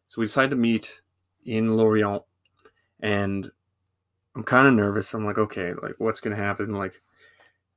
So 0.07 0.21
we 0.21 0.25
decide 0.25 0.49
to 0.51 0.55
meet 0.55 1.01
in 1.45 1.75
Lorient, 1.75 2.23
and 2.99 3.51
I'm 4.35 4.43
kind 4.43 4.67
of 4.67 4.73
nervous. 4.73 5.13
I'm 5.13 5.25
like, 5.25 5.37
okay, 5.37 5.73
like 5.81 5.95
what's 5.97 6.19
gonna 6.19 6.35
happen? 6.35 6.73
Like 6.73 7.01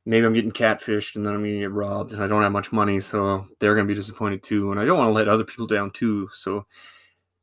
maybe 0.07 0.26
I'm 0.26 0.35
getting 0.35 0.52
catfished 0.52 1.16
and 1.16 1.25
then 1.25 1.35
I'm 1.35 1.40
gonna 1.40 1.59
get 1.59 1.73
robbed 1.73 2.12
and 2.12 2.23
I 2.23 2.26
don't 2.26 2.42
have 2.42 2.52
much 2.52 2.73
money, 2.73 3.00
so 3.00 3.47
they're 3.59 3.75
gonna 3.75 3.88
be 3.88 3.95
disappointed 3.95 4.42
too. 4.42 4.71
And 4.71 4.80
I 4.80 4.85
don't 4.85 4.99
want 4.99 5.09
to 5.09 5.14
let 5.14 5.28
other 5.28 5.45
people 5.45 5.66
down 5.66 5.90
too. 5.90 6.28
So 6.35 6.66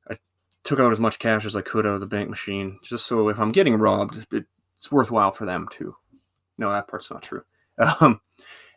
I 0.09 0.17
took 0.63 0.79
out 0.79 0.91
as 0.91 0.99
much 0.99 1.19
cash 1.19 1.45
as 1.45 1.55
I 1.55 1.61
could 1.61 1.85
out 1.85 1.95
of 1.95 1.99
the 1.99 2.07
bank 2.07 2.29
machine, 2.29 2.79
just 2.83 3.07
so 3.07 3.29
if 3.29 3.39
I'm 3.39 3.51
getting 3.51 3.75
robbed, 3.75 4.25
it's 4.31 4.91
worthwhile 4.91 5.31
for 5.31 5.45
them 5.45 5.67
too. 5.71 5.95
No, 6.57 6.71
that 6.71 6.87
part's 6.87 7.11
not 7.11 7.23
true. 7.23 7.43
Um, 8.01 8.21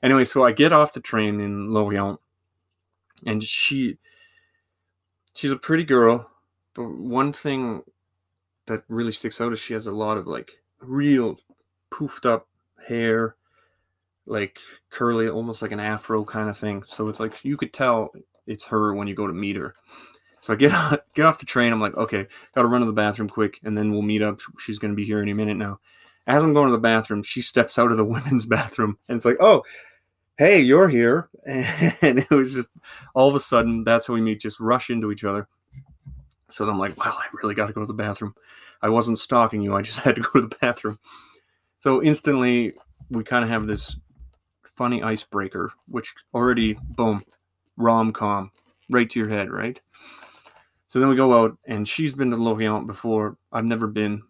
anyway, 0.03 0.27
so 0.27 0.45
I 0.45 0.53
get 0.53 0.75
off 0.75 0.93
the 0.93 1.01
train 1.01 1.41
in 1.41 1.73
Lorient, 1.73 2.21
and 3.25 3.43
she 3.43 3.97
she's 5.35 5.53
a 5.53 5.57
pretty 5.57 5.85
girl, 5.85 6.31
but 6.75 6.85
one 6.85 7.33
thing 7.33 7.83
that 8.67 8.85
really 8.89 9.13
sticks 9.13 9.41
out 9.41 9.55
is 9.55 9.59
she 9.59 9.73
has 9.73 9.87
a 9.87 9.93
lot 9.93 10.19
of 10.19 10.27
like 10.27 10.53
real 10.81 11.39
poofed 11.91 12.27
up 12.27 12.47
hair, 12.87 13.37
like 14.31 14.59
curly, 14.91 15.29
almost 15.29 15.61
like 15.61 15.73
an 15.73 15.81
afro 15.81 16.25
kind 16.25 16.49
of 16.49 16.57
thing. 16.57 16.83
So 16.85 17.09
it's 17.09 17.21
like 17.21 17.45
you 17.45 17.57
could 17.57 17.73
tell 17.73 18.13
it's 18.47 18.65
her 18.65 18.95
when 18.95 19.09
you 19.09 19.15
go 19.15 19.27
to 19.27 19.33
meet 19.33 19.57
her. 19.57 19.75
So 20.41 20.53
I 20.53 20.57
get 20.57 21.05
get 21.15 21.27
off 21.27 21.41
the 21.41 21.47
train. 21.47 21.73
I'm 21.73 21.81
like, 21.81 21.97
okay, 21.97 22.27
got 22.55 22.63
to 22.63 22.69
run 22.69 22.81
to 22.81 22.87
the 22.87 22.93
bathroom 22.93 23.29
quick, 23.29 23.59
and 23.65 23.77
then 23.77 23.93
we'll 23.93 24.03
meet 24.03 24.23
up. 24.23 24.41
She's 24.59 24.79
to 24.79 24.95
be 24.95 25.05
here 25.05 25.21
any 25.21 25.35
minute 25.35 25.57
now. 25.57 25.81
As 26.27 26.43
I'm 26.43 26.53
going 26.53 26.67
to 26.67 26.73
the 26.73 26.79
bathroom, 26.79 27.23
she 27.23 27.43
steps 27.43 27.79
out 27.79 27.91
of 27.91 27.97
the 27.97 28.05
women's 28.07 28.47
bathroom, 28.47 28.99
and 29.09 29.17
it's 29.17 29.27
like, 29.27 29.39
oh, 29.41 29.65
hey, 30.39 30.61
you're 30.61 30.89
here. 30.89 31.29
And 32.03 32.21
it 32.21 32.31
was 32.31 32.55
just 32.55 32.69
all 33.15 33.29
of 33.29 33.35
a 33.35 33.41
sudden, 33.41 33.85
that's 33.85 34.07
how 34.07 34.15
we 34.15 34.21
meet. 34.21 34.41
Just 34.41 34.61
rush 34.61 34.91
into 34.91 35.11
each 35.11 35.25
other. 35.25 35.49
So 36.49 36.69
I'm 36.69 36.79
like, 36.79 36.97
wow, 36.97 37.17
I 37.17 37.27
really 37.43 37.55
got 37.55 37.67
to 37.67 37.73
go 37.73 37.81
to 37.81 37.87
the 37.87 37.93
bathroom. 37.93 38.35
I 38.83 38.89
wasn't 38.89 39.19
stalking 39.19 39.61
you. 39.61 39.75
I 39.75 39.83
just 39.83 39.99
had 39.99 40.17
to 40.17 40.23
go 40.23 40.31
to 40.41 40.43
the 40.43 40.57
bathroom. 40.61 40.99
So 41.79 42.03
instantly, 42.03 42.75
we 43.11 43.25
kind 43.25 43.45
of 43.45 43.51
have 43.51 43.67
this 43.67 43.97
funny 44.81 45.03
icebreaker, 45.03 45.71
which 45.89 46.15
already, 46.33 46.73
boom, 46.97 47.23
rom 47.77 48.15
com, 48.15 48.51
right 48.89 49.11
to 49.11 49.19
your 49.19 49.29
head, 49.29 49.51
right? 49.51 49.79
So 50.87 50.99
then 50.99 51.11
we 51.11 51.17
go 51.17 51.35
out, 51.35 51.59
and 51.67 51.87
she's 51.87 52.15
been 52.15 52.31
to 52.31 52.39
Lorient 52.39 52.87
before. 52.87 53.37
I've 53.53 53.67
never 53.67 53.87
been. 53.87 54.23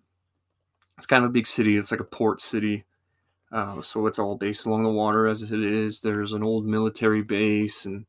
It's 0.98 1.06
kind 1.06 1.22
of 1.22 1.30
a 1.30 1.32
big 1.32 1.46
city. 1.46 1.76
It's 1.76 1.92
like 1.92 2.00
a 2.00 2.04
port 2.04 2.40
city. 2.40 2.84
Uh, 3.52 3.80
so 3.80 4.08
it's 4.08 4.18
all 4.18 4.34
based 4.34 4.66
along 4.66 4.82
the 4.82 4.90
water 4.90 5.28
as 5.28 5.44
it 5.44 5.52
is. 5.52 6.00
There's 6.00 6.32
an 6.32 6.42
old 6.42 6.66
military 6.66 7.22
base 7.22 7.84
and 7.84 8.04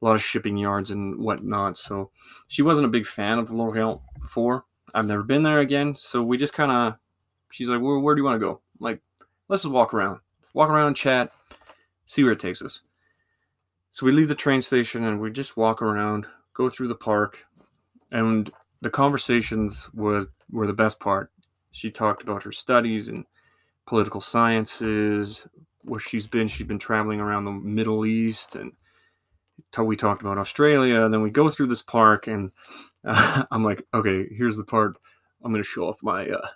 a 0.00 0.04
lot 0.04 0.14
of 0.14 0.22
shipping 0.22 0.56
yards 0.56 0.92
and 0.92 1.18
whatnot. 1.18 1.76
So 1.76 2.12
she 2.46 2.62
wasn't 2.62 2.86
a 2.86 2.90
big 2.90 3.04
fan 3.04 3.40
of 3.40 3.50
Lorient 3.50 4.00
before. 4.20 4.64
I've 4.94 5.06
never 5.06 5.24
been 5.24 5.42
there 5.42 5.58
again. 5.58 5.96
So 5.96 6.22
we 6.22 6.38
just 6.38 6.52
kind 6.52 6.70
of, 6.70 6.94
she's 7.50 7.68
like, 7.68 7.80
where, 7.80 7.98
where 7.98 8.14
do 8.14 8.20
you 8.20 8.24
want 8.24 8.40
to 8.40 8.46
go? 8.46 8.52
I'm 8.52 8.78
like, 8.78 9.00
let's 9.48 9.64
just 9.64 9.74
walk 9.74 9.92
around, 9.92 10.20
walk 10.54 10.70
around, 10.70 10.94
chat, 10.94 11.32
see 12.10 12.24
where 12.24 12.32
it 12.32 12.40
takes 12.40 12.60
us. 12.60 12.80
So 13.92 14.04
we 14.04 14.10
leave 14.10 14.26
the 14.26 14.34
train 14.34 14.62
station 14.62 15.04
and 15.04 15.20
we 15.20 15.30
just 15.30 15.56
walk 15.56 15.80
around, 15.80 16.26
go 16.54 16.68
through 16.68 16.88
the 16.88 16.96
park, 16.96 17.44
and 18.10 18.50
the 18.80 18.90
conversations 18.90 19.88
was 19.94 20.26
were 20.50 20.66
the 20.66 20.72
best 20.72 20.98
part. 20.98 21.30
She 21.70 21.88
talked 21.90 22.22
about 22.22 22.42
her 22.42 22.50
studies 22.50 23.06
and 23.06 23.24
political 23.86 24.20
sciences, 24.20 25.46
where 25.82 26.00
she's 26.00 26.26
been. 26.26 26.48
She's 26.48 26.66
been 26.66 26.80
traveling 26.80 27.20
around 27.20 27.44
the 27.44 27.52
Middle 27.52 28.04
East 28.04 28.56
and 28.56 28.72
we 29.78 29.94
talked 29.94 30.20
about 30.20 30.38
Australia. 30.38 31.04
And 31.04 31.14
then 31.14 31.22
we 31.22 31.30
go 31.30 31.48
through 31.48 31.68
this 31.68 31.82
park, 31.82 32.26
and 32.26 32.50
uh, 33.04 33.44
I'm 33.52 33.62
like, 33.62 33.86
okay, 33.94 34.26
here's 34.36 34.56
the 34.56 34.64
part 34.64 34.96
I'm 35.44 35.52
going 35.52 35.62
to 35.62 35.68
show 35.68 35.88
off 35.88 36.02
my 36.02 36.28
uh, 36.28 36.48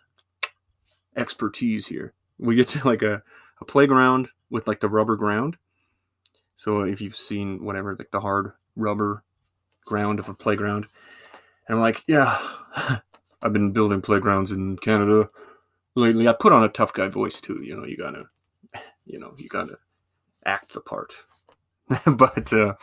expertise 1.16 1.87
here. 1.87 2.12
We 2.38 2.56
get 2.56 2.68
to 2.68 2.88
like 2.88 3.02
a, 3.02 3.23
a 3.61 3.64
playground 3.64 4.28
with 4.54 4.68
like 4.68 4.78
the 4.78 4.88
rubber 4.88 5.16
ground. 5.16 5.56
So 6.54 6.84
if 6.84 7.00
you've 7.00 7.16
seen 7.16 7.64
whatever, 7.64 7.96
like 7.96 8.12
the 8.12 8.20
hard 8.20 8.52
rubber 8.76 9.25
ground 9.84 10.20
of 10.20 10.28
a 10.28 10.34
playground, 10.34 10.87
and 11.66 11.75
I'm 11.75 11.80
like, 11.80 12.04
yeah, 12.06 12.38
I've 13.42 13.52
been 13.52 13.73
building 13.73 14.00
playgrounds 14.00 14.52
in 14.52 14.76
Canada 14.76 15.28
lately. 15.96 16.28
I 16.28 16.34
put 16.34 16.52
on 16.52 16.62
a 16.62 16.68
tough 16.68 16.92
guy 16.92 17.08
voice 17.08 17.40
too. 17.40 17.61
You 17.64 17.76
know, 17.76 17.84
you 17.84 17.96
gotta, 17.96 18.26
you 19.06 19.18
know, 19.18 19.34
you 19.37 19.49
gotta 19.49 19.76
act 20.46 20.73
the 20.73 20.80
part. 20.80 21.14
but 22.06 22.52
uh, 22.52 22.75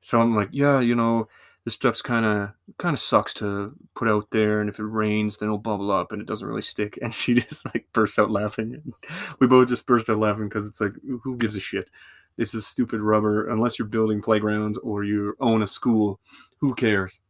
so 0.00 0.20
I'm 0.20 0.36
like, 0.36 0.50
yeah, 0.52 0.78
you 0.78 0.94
know, 0.94 1.26
this 1.68 1.74
stuff's 1.74 2.00
kind 2.00 2.24
of 2.24 2.50
kind 2.78 2.94
of 2.94 3.00
sucks 3.00 3.34
to 3.34 3.76
put 3.94 4.08
out 4.08 4.30
there, 4.30 4.62
and 4.62 4.70
if 4.70 4.78
it 4.78 4.84
rains, 4.84 5.36
then 5.36 5.48
it'll 5.48 5.58
bubble 5.58 5.92
up, 5.92 6.12
and 6.12 6.22
it 6.22 6.26
doesn't 6.26 6.48
really 6.48 6.62
stick. 6.62 6.98
And 7.02 7.12
she 7.12 7.34
just 7.34 7.66
like 7.66 7.86
bursts 7.92 8.18
out 8.18 8.30
laughing. 8.30 8.72
And 8.72 8.94
we 9.38 9.46
both 9.46 9.68
just 9.68 9.86
burst 9.86 10.08
out 10.08 10.18
laughing 10.18 10.48
because 10.48 10.66
it's 10.66 10.80
like, 10.80 10.94
who 11.22 11.36
gives 11.36 11.56
a 11.56 11.60
shit? 11.60 11.90
This 12.38 12.54
is 12.54 12.66
stupid 12.66 13.02
rubber. 13.02 13.50
Unless 13.50 13.78
you're 13.78 13.86
building 13.86 14.22
playgrounds 14.22 14.78
or 14.78 15.04
you 15.04 15.36
own 15.40 15.60
a 15.60 15.66
school, 15.66 16.20
who 16.56 16.74
cares? 16.74 17.20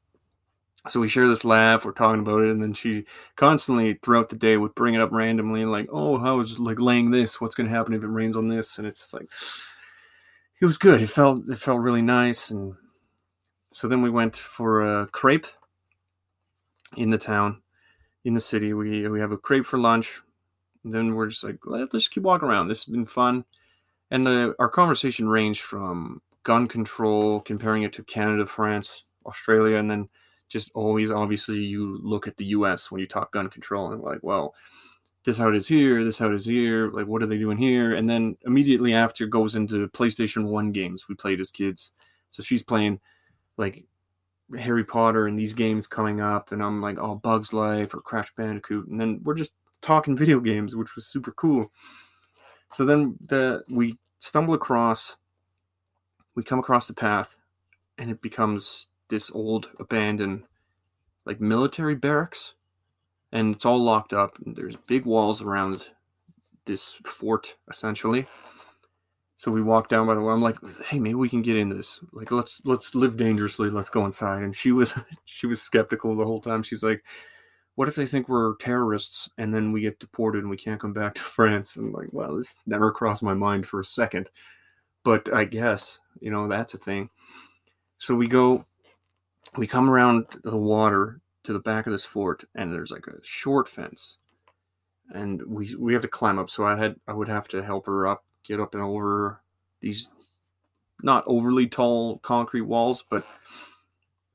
So 0.87 1.01
we 1.01 1.09
share 1.09 1.27
this 1.27 1.45
laugh. 1.45 1.85
We're 1.85 1.91
talking 1.91 2.21
about 2.21 2.43
it, 2.43 2.53
and 2.53 2.63
then 2.63 2.75
she 2.75 3.07
constantly 3.35 3.95
throughout 3.95 4.29
the 4.29 4.37
day 4.37 4.57
would 4.57 4.77
bring 4.77 4.95
it 4.95 5.01
up 5.01 5.11
randomly, 5.11 5.65
like, 5.65 5.89
"Oh, 5.91 6.17
how 6.17 6.39
is 6.39 6.61
like 6.61 6.79
laying 6.79 7.11
this? 7.11 7.41
What's 7.41 7.57
going 7.57 7.69
to 7.69 7.75
happen 7.75 7.93
if 7.93 8.05
it 8.05 8.07
rains 8.07 8.37
on 8.37 8.47
this?" 8.47 8.79
And 8.79 8.87
it's 8.87 9.13
like 9.13 9.29
it 10.61 10.65
was 10.65 10.79
good. 10.79 11.03
It 11.03 11.11
felt 11.11 11.43
it 11.49 11.59
felt 11.59 11.81
really 11.81 12.03
nice, 12.03 12.51
and 12.51 12.77
so 13.73 13.89
then 13.89 14.03
we 14.03 14.11
went 14.11 14.37
for 14.37 15.01
a 15.01 15.07
crepe 15.09 15.47
in 16.97 17.11
the 17.11 17.19
town, 17.19 17.63
in 18.25 18.35
the 18.35 18.41
city. 18.41 18.73
We 18.73 19.09
we 19.09 19.21
have 19.21 19.33
a 19.33 19.39
crepe 19.39 19.67
for 19.67 19.79
lunch. 19.79 20.21
then 20.85 21.15
we're 21.15 21.29
just 21.29 21.45
like 21.45 21.59
let's 21.65 21.93
just 21.93 22.11
keep 22.11 22.23
walking 22.23 22.49
around. 22.49 22.69
This 22.69 22.85
has 22.85 22.93
been 22.93 23.07
fun, 23.07 23.45
and 24.11 24.27
the 24.27 24.55
our 24.59 24.69
conversation 24.69 25.29
ranged 25.29 25.63
from 25.63 26.23
gun 26.45 26.67
control, 26.67 27.41
comparing 27.41 27.83
it 27.83 27.93
to 27.95 28.05
Canada, 28.05 28.47
France, 28.47 29.05
Australia, 29.27 29.77
and 29.77 29.91
then 29.91 30.09
just 30.49 30.71
always 30.75 31.11
obviously 31.11 31.59
you 31.61 31.99
look 32.03 32.27
at 32.27 32.37
the 32.37 32.47
U.S. 32.47 32.91
when 32.91 33.01
you 33.01 33.07
talk 33.07 33.33
gun 33.33 33.51
control, 33.51 33.93
and 33.93 34.03
like, 34.03 34.21
well, 34.23 34.55
this 35.25 35.39
how 35.39 35.49
it 35.49 35.57
is 35.57 35.69
here, 35.69 36.05
this 36.05 36.19
how 36.19 36.29
it 36.29 36.35
is 36.35 36.47
here, 36.47 36.91
like 36.91 37.07
what 37.07 37.23
are 37.23 37.27
they 37.27 37.39
doing 37.39 37.59
here? 37.59 37.95
And 37.95 38.09
then 38.09 38.37
immediately 38.47 38.95
after 38.95 39.27
goes 39.27 39.57
into 39.57 39.87
PlayStation 39.89 40.49
1 40.49 40.73
games 40.73 41.07
we 41.09 41.15
played 41.15 41.41
as 41.41 41.51
kids. 41.51 41.93
So 42.31 42.43
she's 42.43 42.63
playing 42.63 43.01
like 43.59 43.85
Harry 44.59 44.85
Potter 44.85 45.27
and 45.27 45.39
these 45.39 45.53
games 45.53 45.87
coming 45.87 46.21
up, 46.21 46.53
and 46.53 46.63
I'm 46.63 46.81
like, 46.81 46.97
oh, 46.99 47.17
Bugs 47.17 47.53
Life 47.53 47.93
or 47.95 48.01
Crash 48.01 48.35
Bandicoot, 48.35 48.89
and 48.89 49.01
then 49.01 49.21
we're 49.25 49.35
just 49.35 49.53
talking 49.83 50.17
video 50.17 50.41
games, 50.41 50.75
which 50.75 50.97
was 50.97 51.07
super 51.07 51.33
cool. 51.33 51.71
So 52.73 52.85
then 52.85 53.17
the 53.27 53.65
we 53.69 53.99
stumble 54.19 54.55
across, 54.55 55.17
we 56.35 56.43
come 56.43 56.59
across 56.59 56.87
the 56.87 56.95
path, 56.95 57.37
and 57.99 58.11
it 58.11 58.23
becomes 58.23 58.87
this 59.11 59.31
old 59.31 59.69
abandoned 59.79 60.45
like 61.27 61.41
military 61.41 61.95
barracks 61.95 62.55
and 63.33 63.55
it's 63.55 63.67
all 63.67 63.79
locked 63.83 64.13
up. 64.13 64.39
And 64.45 64.57
There's 64.57 64.77
big 64.87 65.05
walls 65.05 65.43
around 65.43 65.87
this 66.65 67.01
fort, 67.05 67.57
essentially. 67.71 68.27
So 69.39 69.53
we 69.53 69.63
walk 69.63 69.89
down 69.89 70.09
by 70.09 70.17
the 70.17 70.21
wall. 70.21 70.35
I'm 70.35 70.43
like, 70.43 70.57
hey, 70.87 70.99
maybe 70.99 71.15
we 71.15 71.29
can 71.29 71.43
get 71.43 71.57
in 71.57 71.69
this. 71.69 72.01
Like, 72.11 72.33
let's 72.33 72.61
let's 72.65 72.97
live 72.97 73.17
dangerously. 73.17 73.71
Let's 73.71 73.89
go 73.89 74.05
inside. 74.05 74.43
And 74.43 74.53
she 74.55 74.73
was 74.73 74.93
she 75.27 75.47
was 75.47 75.63
skeptical 75.63 76.17
the 76.17 76.25
whole 76.25 76.41
time. 76.41 76.65
She's 76.65 76.83
like, 76.83 77.05
what 77.77 77.87
if 77.87 77.95
they 77.95 78.05
think 78.05 78.29
we're 78.29 78.57
terrorists 78.57 79.31
and 79.39 79.55
then 79.55 79.71
we 79.71 79.81
get 79.81 80.01
deported 80.01 80.41
and 80.41 80.51
we 80.51 80.57
can't 80.57 80.81
come 80.81 80.93
back 80.93 81.15
to 81.15 81.21
France? 81.37 81.77
And 81.77 81.87
I'm 81.87 81.93
like, 81.93 82.09
well, 82.11 82.35
this 82.35 82.57
never 82.67 82.91
crossed 82.91 83.23
my 83.23 83.35
mind 83.35 83.65
for 83.65 83.79
a 83.79 83.85
second, 83.85 84.29
but 85.05 85.33
I 85.33 85.45
guess 85.45 86.01
you 86.21 86.33
know 86.33 86.49
that's 86.49 86.75
a 86.75 86.79
thing. 86.79 87.09
So 87.99 88.17
we 88.17 88.27
go, 88.27 88.65
we 89.57 89.69
come 89.69 89.89
around 89.89 90.27
the 90.43 90.57
water 90.57 91.21
to 91.45 91.53
the 91.53 91.61
back 91.61 91.87
of 91.87 91.93
this 91.93 92.05
fort, 92.05 92.43
and 92.57 92.73
there's 92.73 92.91
like 92.91 93.07
a 93.07 93.23
short 93.23 93.69
fence, 93.69 94.19
and 95.15 95.41
we 95.47 95.77
we 95.77 95.93
have 95.93 96.03
to 96.03 96.09
climb 96.09 96.41
up. 96.41 96.51
So 96.51 96.67
I 96.67 96.77
had 96.77 96.97
I 97.07 97.13
would 97.13 97.29
have 97.29 97.47
to 97.49 97.63
help 97.63 97.87
her 97.87 98.09
up, 98.09 98.25
get 98.45 98.61
up 98.61 98.75
and 98.75 98.83
over 98.83 99.41
these 99.81 100.09
not 101.03 101.25
overly 101.27 101.67
tall 101.67 102.19
concrete 102.19 102.63
walls, 102.63 103.05
but 103.09 103.27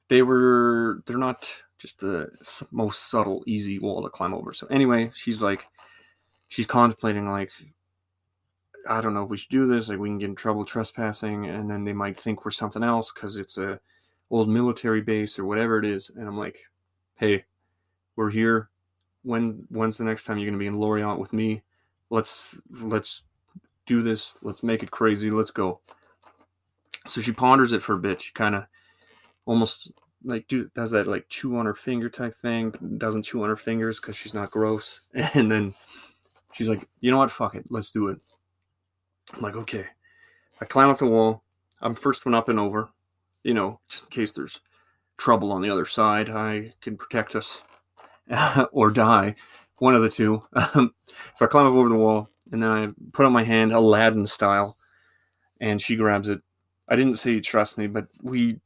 they 0.07 0.21
were 0.21 1.03
they're 1.05 1.17
not 1.17 1.49
just 1.77 1.99
the 1.99 2.29
most 2.71 3.09
subtle, 3.09 3.43
easy 3.45 3.77
wall 3.77 4.01
to 4.03 4.09
climb 4.09 4.33
over. 4.33 4.53
So 4.53 4.67
anyway, 4.67 5.11
she's 5.15 5.41
like, 5.41 5.67
she's 6.47 6.65
contemplating 6.65 7.27
like, 7.27 7.51
I 8.89 9.01
don't 9.01 9.13
know 9.13 9.23
if 9.23 9.29
we 9.29 9.35
should 9.35 9.49
do 9.49 9.67
this. 9.67 9.89
Like 9.89 9.99
we 9.99 10.07
can 10.07 10.17
get 10.17 10.29
in 10.29 10.35
trouble 10.35 10.63
trespassing, 10.63 11.47
and 11.47 11.69
then 11.69 11.83
they 11.83 11.93
might 11.93 12.17
think 12.17 12.45
we're 12.45 12.51
something 12.51 12.83
else 12.83 13.11
because 13.11 13.37
it's 13.37 13.57
a 13.57 13.79
old 14.29 14.49
military 14.49 15.01
base 15.01 15.37
or 15.37 15.45
whatever 15.45 15.77
it 15.77 15.85
is. 15.85 16.09
And 16.09 16.27
I'm 16.27 16.37
like, 16.37 16.59
hey, 17.15 17.43
we're 18.15 18.29
here. 18.29 18.69
When 19.23 19.65
when's 19.69 19.97
the 19.97 20.05
next 20.05 20.23
time 20.23 20.37
you're 20.37 20.49
gonna 20.49 20.57
be 20.57 20.67
in 20.67 20.79
Lorient 20.79 21.19
with 21.19 21.33
me? 21.33 21.63
Let's 22.09 22.55
let's 22.69 23.23
do 23.85 24.01
this. 24.01 24.35
Let's 24.41 24.63
make 24.63 24.83
it 24.83 24.91
crazy. 24.91 25.29
Let's 25.29 25.51
go. 25.51 25.79
So 27.05 27.21
she 27.21 27.31
ponders 27.31 27.73
it 27.73 27.81
for 27.81 27.95
a 27.95 27.99
bit. 27.99 28.21
She 28.21 28.31
kind 28.31 28.55
of 28.55 28.65
almost 29.45 29.91
like 30.23 30.47
do 30.47 30.69
does 30.73 30.91
that 30.91 31.07
like 31.07 31.27
chew 31.27 31.57
on 31.57 31.65
her 31.65 31.73
finger 31.73 32.09
type 32.09 32.35
thing, 32.35 32.73
doesn't 32.97 33.23
chew 33.23 33.43
on 33.43 33.49
her 33.49 33.57
fingers 33.57 33.99
because 33.99 34.15
she's 34.15 34.33
not 34.33 34.51
gross. 34.51 35.09
And 35.33 35.51
then 35.51 35.73
she's 36.53 36.69
like, 36.69 36.87
you 37.01 37.11
know 37.11 37.17
what, 37.17 37.31
fuck 37.31 37.55
it, 37.55 37.65
let's 37.69 37.91
do 37.91 38.07
it. 38.07 38.19
I'm 39.33 39.41
like, 39.41 39.55
okay. 39.55 39.85
I 40.61 40.65
climb 40.65 40.89
up 40.89 40.99
the 40.99 41.07
wall. 41.07 41.43
I'm 41.81 41.95
first 41.95 42.25
one 42.25 42.35
up 42.35 42.47
and 42.47 42.59
over, 42.59 42.89
you 43.43 43.53
know, 43.53 43.79
just 43.89 44.05
in 44.05 44.09
case 44.11 44.33
there's 44.33 44.61
trouble 45.17 45.51
on 45.51 45.61
the 45.61 45.69
other 45.69 45.85
side. 45.85 46.29
I 46.29 46.73
can 46.79 46.95
protect 46.95 47.35
us 47.35 47.61
or 48.71 48.91
die, 48.91 49.35
one 49.79 49.95
of 49.95 50.01
the 50.01 50.09
two. 50.09 50.43
so 50.73 50.89
I 51.41 51.47
climb 51.47 51.65
up 51.65 51.73
over 51.73 51.89
the 51.89 51.95
wall 51.95 52.29
and 52.51 52.61
then 52.61 52.69
I 52.69 52.89
put 53.13 53.25
on 53.25 53.33
my 53.33 53.43
hand, 53.43 53.71
Aladdin 53.71 54.27
style, 54.27 54.77
and 55.59 55.81
she 55.81 55.95
grabs 55.95 56.29
it. 56.29 56.41
I 56.87 56.95
didn't 56.95 57.15
say 57.19 57.39
trust 57.39 57.77
me, 57.77 57.87
but 57.87 58.07
we 58.21 58.59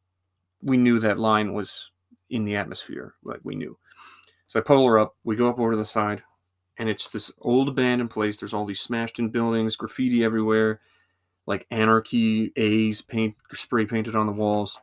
we 0.62 0.78
knew 0.78 1.00
that 1.00 1.20
line 1.20 1.54
was 1.54 1.92
in 2.30 2.46
the 2.46 2.56
atmosphere. 2.56 3.14
Like 3.24 3.40
we 3.44 3.56
knew. 3.56 3.78
So 4.48 4.60
I 4.60 4.64
pull 4.64 4.88
her 4.88 4.98
up. 4.98 5.16
We 5.24 5.36
go 5.36 5.50
up 5.50 5.60
over 5.60 5.76
the 5.76 5.86
side, 5.86 6.24
and 6.78 6.90
it's 6.90 7.10
this 7.10 7.32
old 7.40 7.70
abandoned 7.70 8.10
place. 8.10 8.40
There's 8.40 8.54
all 8.54 8.66
these 8.66 8.80
smashed 8.80 9.20
in 9.20 9.30
buildings, 9.30 9.76
graffiti 9.76 10.24
everywhere, 10.24 10.80
like 11.46 11.68
anarchy 11.72 12.52
A's 12.56 13.02
paint 13.02 13.36
spray 13.54 13.86
painted 13.86 14.16
on 14.16 14.26
the 14.26 14.32
walls. 14.32 14.78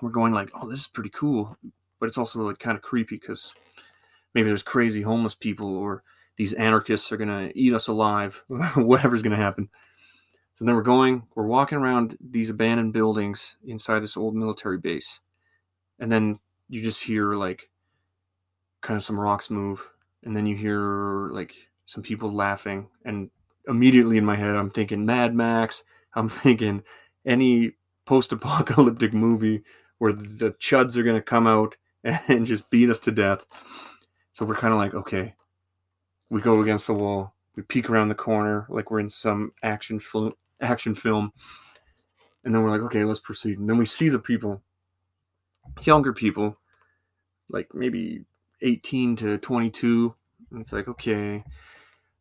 We're 0.00 0.10
going 0.10 0.32
like, 0.32 0.50
oh, 0.54 0.68
this 0.68 0.80
is 0.80 0.88
pretty 0.88 1.10
cool, 1.10 1.56
but 1.98 2.06
it's 2.06 2.18
also 2.18 2.40
like 2.42 2.60
kind 2.60 2.76
of 2.76 2.82
creepy 2.82 3.16
because 3.16 3.52
maybe 4.34 4.48
there's 4.48 4.62
crazy 4.62 5.02
homeless 5.02 5.34
people 5.34 5.76
or 5.76 6.04
these 6.38 6.54
anarchists 6.54 7.12
are 7.12 7.18
gonna 7.18 7.50
eat 7.54 7.74
us 7.74 7.88
alive. 7.88 8.42
Whatever's 8.76 9.22
gonna 9.22 9.36
happen. 9.36 9.68
So 10.54 10.64
then 10.64 10.74
we're 10.74 10.82
going, 10.82 11.24
we're 11.34 11.46
walking 11.46 11.78
around 11.78 12.16
these 12.20 12.50
abandoned 12.50 12.92
buildings 12.92 13.56
inside 13.64 14.00
this 14.00 14.16
old 14.16 14.34
military 14.34 14.78
base. 14.78 15.20
And 16.00 16.10
then 16.10 16.40
you 16.68 16.82
just 16.82 17.02
hear 17.02 17.34
like 17.34 17.70
kind 18.80 18.96
of 18.96 19.04
some 19.04 19.20
rocks 19.20 19.50
move. 19.50 19.88
And 20.24 20.34
then 20.34 20.46
you 20.46 20.56
hear 20.56 21.28
like 21.28 21.54
some 21.86 22.02
people 22.02 22.32
laughing. 22.32 22.88
And 23.04 23.30
immediately 23.68 24.18
in 24.18 24.24
my 24.24 24.34
head, 24.34 24.56
I'm 24.56 24.70
thinking 24.70 25.06
Mad 25.06 25.34
Max. 25.34 25.84
I'm 26.14 26.28
thinking 26.28 26.82
any 27.24 27.72
post 28.04 28.32
apocalyptic 28.32 29.14
movie 29.14 29.62
where 29.98 30.12
the 30.12 30.52
chuds 30.52 30.96
are 30.96 31.04
going 31.04 31.14
to 31.14 31.22
come 31.22 31.46
out 31.46 31.76
and 32.04 32.46
just 32.46 32.68
beat 32.70 32.90
us 32.90 33.00
to 33.00 33.12
death. 33.12 33.44
So 34.32 34.44
we're 34.44 34.56
kind 34.56 34.72
of 34.72 34.78
like, 34.78 34.94
okay, 34.94 35.34
we 36.30 36.40
go 36.40 36.60
against 36.60 36.86
the 36.86 36.94
wall. 36.94 37.34
We 37.56 37.62
peek 37.62 37.90
around 37.90 38.08
the 38.08 38.14
corner 38.14 38.66
like 38.68 38.90
we're 38.90 39.00
in 39.00 39.10
some 39.10 39.52
action 39.62 39.98
film, 39.98 40.34
action 40.60 40.94
film. 40.94 41.32
And 42.44 42.54
then 42.54 42.62
we're 42.62 42.70
like, 42.70 42.82
okay, 42.82 43.04
let's 43.04 43.20
proceed. 43.20 43.58
And 43.58 43.68
then 43.68 43.78
we 43.78 43.84
see 43.84 44.08
the 44.08 44.18
people, 44.18 44.62
younger 45.82 46.12
people, 46.12 46.56
like 47.50 47.74
maybe 47.74 48.24
18 48.62 49.16
to 49.16 49.38
22. 49.38 50.14
And 50.50 50.60
it's 50.60 50.72
like, 50.72 50.88
okay, 50.88 51.44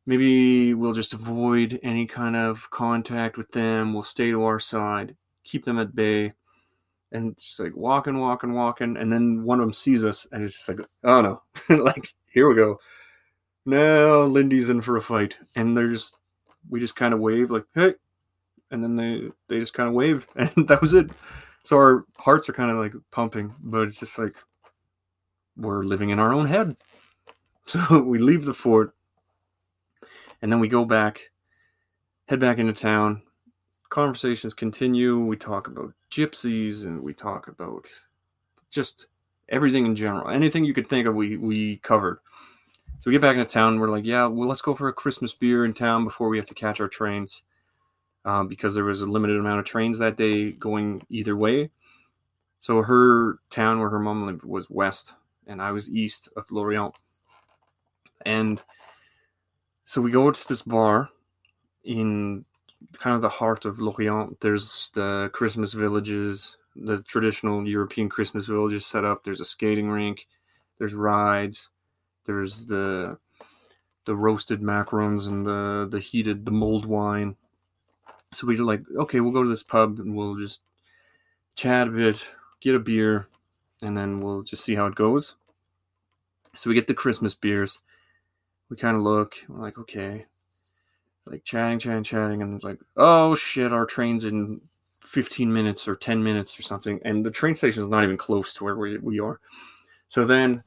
maybe 0.05 0.73
we'll 0.73 0.93
just 0.93 1.13
avoid 1.13 1.79
any 1.83 2.07
kind 2.07 2.35
of 2.35 2.69
contact 2.71 3.37
with 3.37 3.51
them. 3.51 3.93
We'll 3.93 4.03
stay 4.03 4.31
to 4.31 4.43
our 4.43 4.59
side, 4.59 5.15
keep 5.43 5.65
them 5.65 5.79
at 5.79 5.95
bay. 5.95 6.33
And 7.11 7.31
it's 7.31 7.59
like 7.59 7.75
walking, 7.75 8.19
walking, 8.19 8.53
walking. 8.53 8.97
And 8.97 9.13
then 9.13 9.43
one 9.43 9.59
of 9.59 9.65
them 9.65 9.73
sees 9.73 10.03
us 10.03 10.27
and 10.31 10.43
it's 10.43 10.55
just 10.55 10.67
like, 10.67 10.79
oh 11.03 11.21
no, 11.21 11.41
like, 11.83 12.09
here 12.25 12.49
we 12.49 12.55
go. 12.55 12.79
Now 13.67 14.23
Lindy's 14.23 14.69
in 14.69 14.81
for 14.81 14.97
a 14.97 15.01
fight. 15.01 15.37
And 15.55 15.77
they're 15.77 15.89
just, 15.89 16.15
we 16.69 16.79
just 16.79 16.95
kind 16.95 17.13
of 17.13 17.19
wave, 17.19 17.51
like, 17.51 17.65
hey, 17.75 17.93
and 18.71 18.83
then 18.83 18.95
they 18.95 19.29
they 19.47 19.59
just 19.59 19.73
kind 19.73 19.87
of 19.89 19.95
wave, 19.95 20.27
and 20.35 20.67
that 20.67 20.81
was 20.81 20.93
it. 20.93 21.09
So 21.63 21.77
our 21.77 22.05
hearts 22.17 22.49
are 22.49 22.53
kind 22.53 22.71
of 22.71 22.77
like 22.77 22.93
pumping, 23.11 23.53
but 23.59 23.87
it's 23.87 23.99
just 23.99 24.17
like 24.17 24.35
we're 25.55 25.83
living 25.83 26.09
in 26.09 26.19
our 26.19 26.33
own 26.33 26.47
head. 26.47 26.75
So 27.67 28.01
we 28.01 28.17
leave 28.17 28.45
the 28.45 28.53
fort, 28.53 28.95
and 30.41 30.49
then 30.49 30.61
we 30.61 30.69
go 30.69 30.85
back, 30.85 31.31
head 32.29 32.39
back 32.39 32.59
into 32.59 32.71
town. 32.71 33.23
Conversations 33.89 34.53
continue. 34.53 35.19
We 35.19 35.35
talk 35.35 35.67
about 35.67 35.91
gypsies, 36.09 36.83
and 36.83 37.03
we 37.03 37.13
talk 37.13 37.49
about 37.49 37.89
just 38.69 39.07
everything 39.49 39.85
in 39.85 39.97
general. 39.97 40.29
Anything 40.29 40.63
you 40.63 40.73
could 40.73 40.87
think 40.87 41.07
of, 41.07 41.15
we 41.15 41.35
we 41.35 41.75
covered. 41.79 42.19
So 42.99 43.09
we 43.09 43.13
get 43.13 43.21
back 43.21 43.37
into 43.37 43.45
town. 43.45 43.79
We're 43.79 43.89
like, 43.89 44.05
yeah, 44.05 44.25
well, 44.25 44.47
let's 44.47 44.61
go 44.61 44.73
for 44.73 44.87
a 44.87 44.93
Christmas 44.93 45.33
beer 45.33 45.65
in 45.65 45.73
town 45.73 46.03
before 46.03 46.29
we 46.29 46.37
have 46.37 46.47
to 46.47 46.55
catch 46.55 46.81
our 46.81 46.87
trains 46.87 47.43
um, 48.25 48.47
because 48.47 48.73
there 48.73 48.83
was 48.83 49.01
a 49.01 49.05
limited 49.05 49.39
amount 49.39 49.59
of 49.59 49.65
trains 49.65 49.99
that 49.99 50.17
day 50.17 50.51
going 50.51 51.03
either 51.09 51.35
way. 51.35 51.69
So 52.59 52.81
her 52.81 53.39
town 53.49 53.79
where 53.79 53.89
her 53.89 53.99
mom 53.99 54.25
lived 54.25 54.43
was 54.43 54.69
west, 54.69 55.13
and 55.45 55.61
I 55.61 55.71
was 55.71 55.89
east 55.89 56.27
of 56.35 56.49
Lorient. 56.51 56.95
And 58.25 58.61
so 59.85 60.01
we 60.01 60.11
go 60.11 60.31
to 60.31 60.47
this 60.47 60.63
bar 60.63 61.09
in 61.85 62.45
kind 62.93 63.15
of 63.15 63.21
the 63.21 63.29
heart 63.29 63.65
of 63.65 63.79
Lorient. 63.79 64.41
There's 64.41 64.89
the 64.95 65.29
Christmas 65.33 65.73
villages, 65.73 66.57
the 66.75 67.01
traditional 67.03 67.65
European 67.65 68.09
Christmas 68.09 68.47
villages 68.47 68.85
set 68.87 69.05
up. 69.05 69.23
There's 69.23 69.41
a 69.41 69.45
skating 69.45 69.89
rink, 69.89 70.27
there's 70.79 70.95
rides, 70.95 71.69
there's 72.27 72.67
the 72.67 73.17
the 74.05 74.15
roasted 74.15 74.61
macarons 74.61 75.27
and 75.27 75.45
the 75.45 75.87
the 75.89 75.99
heated 75.99 76.45
the 76.45 76.51
mulled 76.51 76.85
wine 76.85 77.35
so 78.33 78.45
we 78.45 78.57
were 78.57 78.65
like, 78.65 78.83
okay, 78.97 79.19
we'll 79.19 79.31
go 79.31 79.43
to 79.43 79.49
this 79.49 79.63
pub 79.63 79.99
and 79.99 80.15
we'll 80.15 80.35
just 80.35 80.61
chat 81.55 81.87
a 81.87 81.91
bit, 81.91 82.23
get 82.61 82.75
a 82.75 82.79
beer, 82.79 83.29
and 83.81 83.97
then 83.97 84.19
we'll 84.19 84.43
just 84.43 84.63
see 84.63 84.75
how 84.75 84.87
it 84.87 84.95
goes. 84.95 85.35
So 86.55 86.69
we 86.69 86.75
get 86.75 86.87
the 86.87 86.93
Christmas 86.93 87.35
beers. 87.35 87.81
We 88.69 88.77
kind 88.77 88.97
of 88.97 89.03
look, 89.03 89.35
we're 89.47 89.61
like, 89.61 89.77
okay, 89.77 90.25
like 91.25 91.43
chatting, 91.45 91.79
chatting, 91.79 92.03
chatting, 92.03 92.41
and 92.41 92.53
it's 92.53 92.63
like, 92.63 92.79
oh 92.97 93.35
shit, 93.35 93.71
our 93.71 93.85
train's 93.85 94.25
in 94.25 94.59
15 95.01 95.51
minutes 95.51 95.87
or 95.87 95.95
10 95.95 96.21
minutes 96.21 96.59
or 96.59 96.63
something, 96.63 96.99
and 97.05 97.25
the 97.25 97.31
train 97.31 97.55
station 97.55 97.83
is 97.83 97.89
not 97.89 98.03
even 98.03 98.17
close 98.17 98.53
to 98.55 98.63
where 98.63 98.75
we, 98.75 98.97
we 98.97 99.19
are. 99.19 99.39
So 100.07 100.25
then 100.25 100.63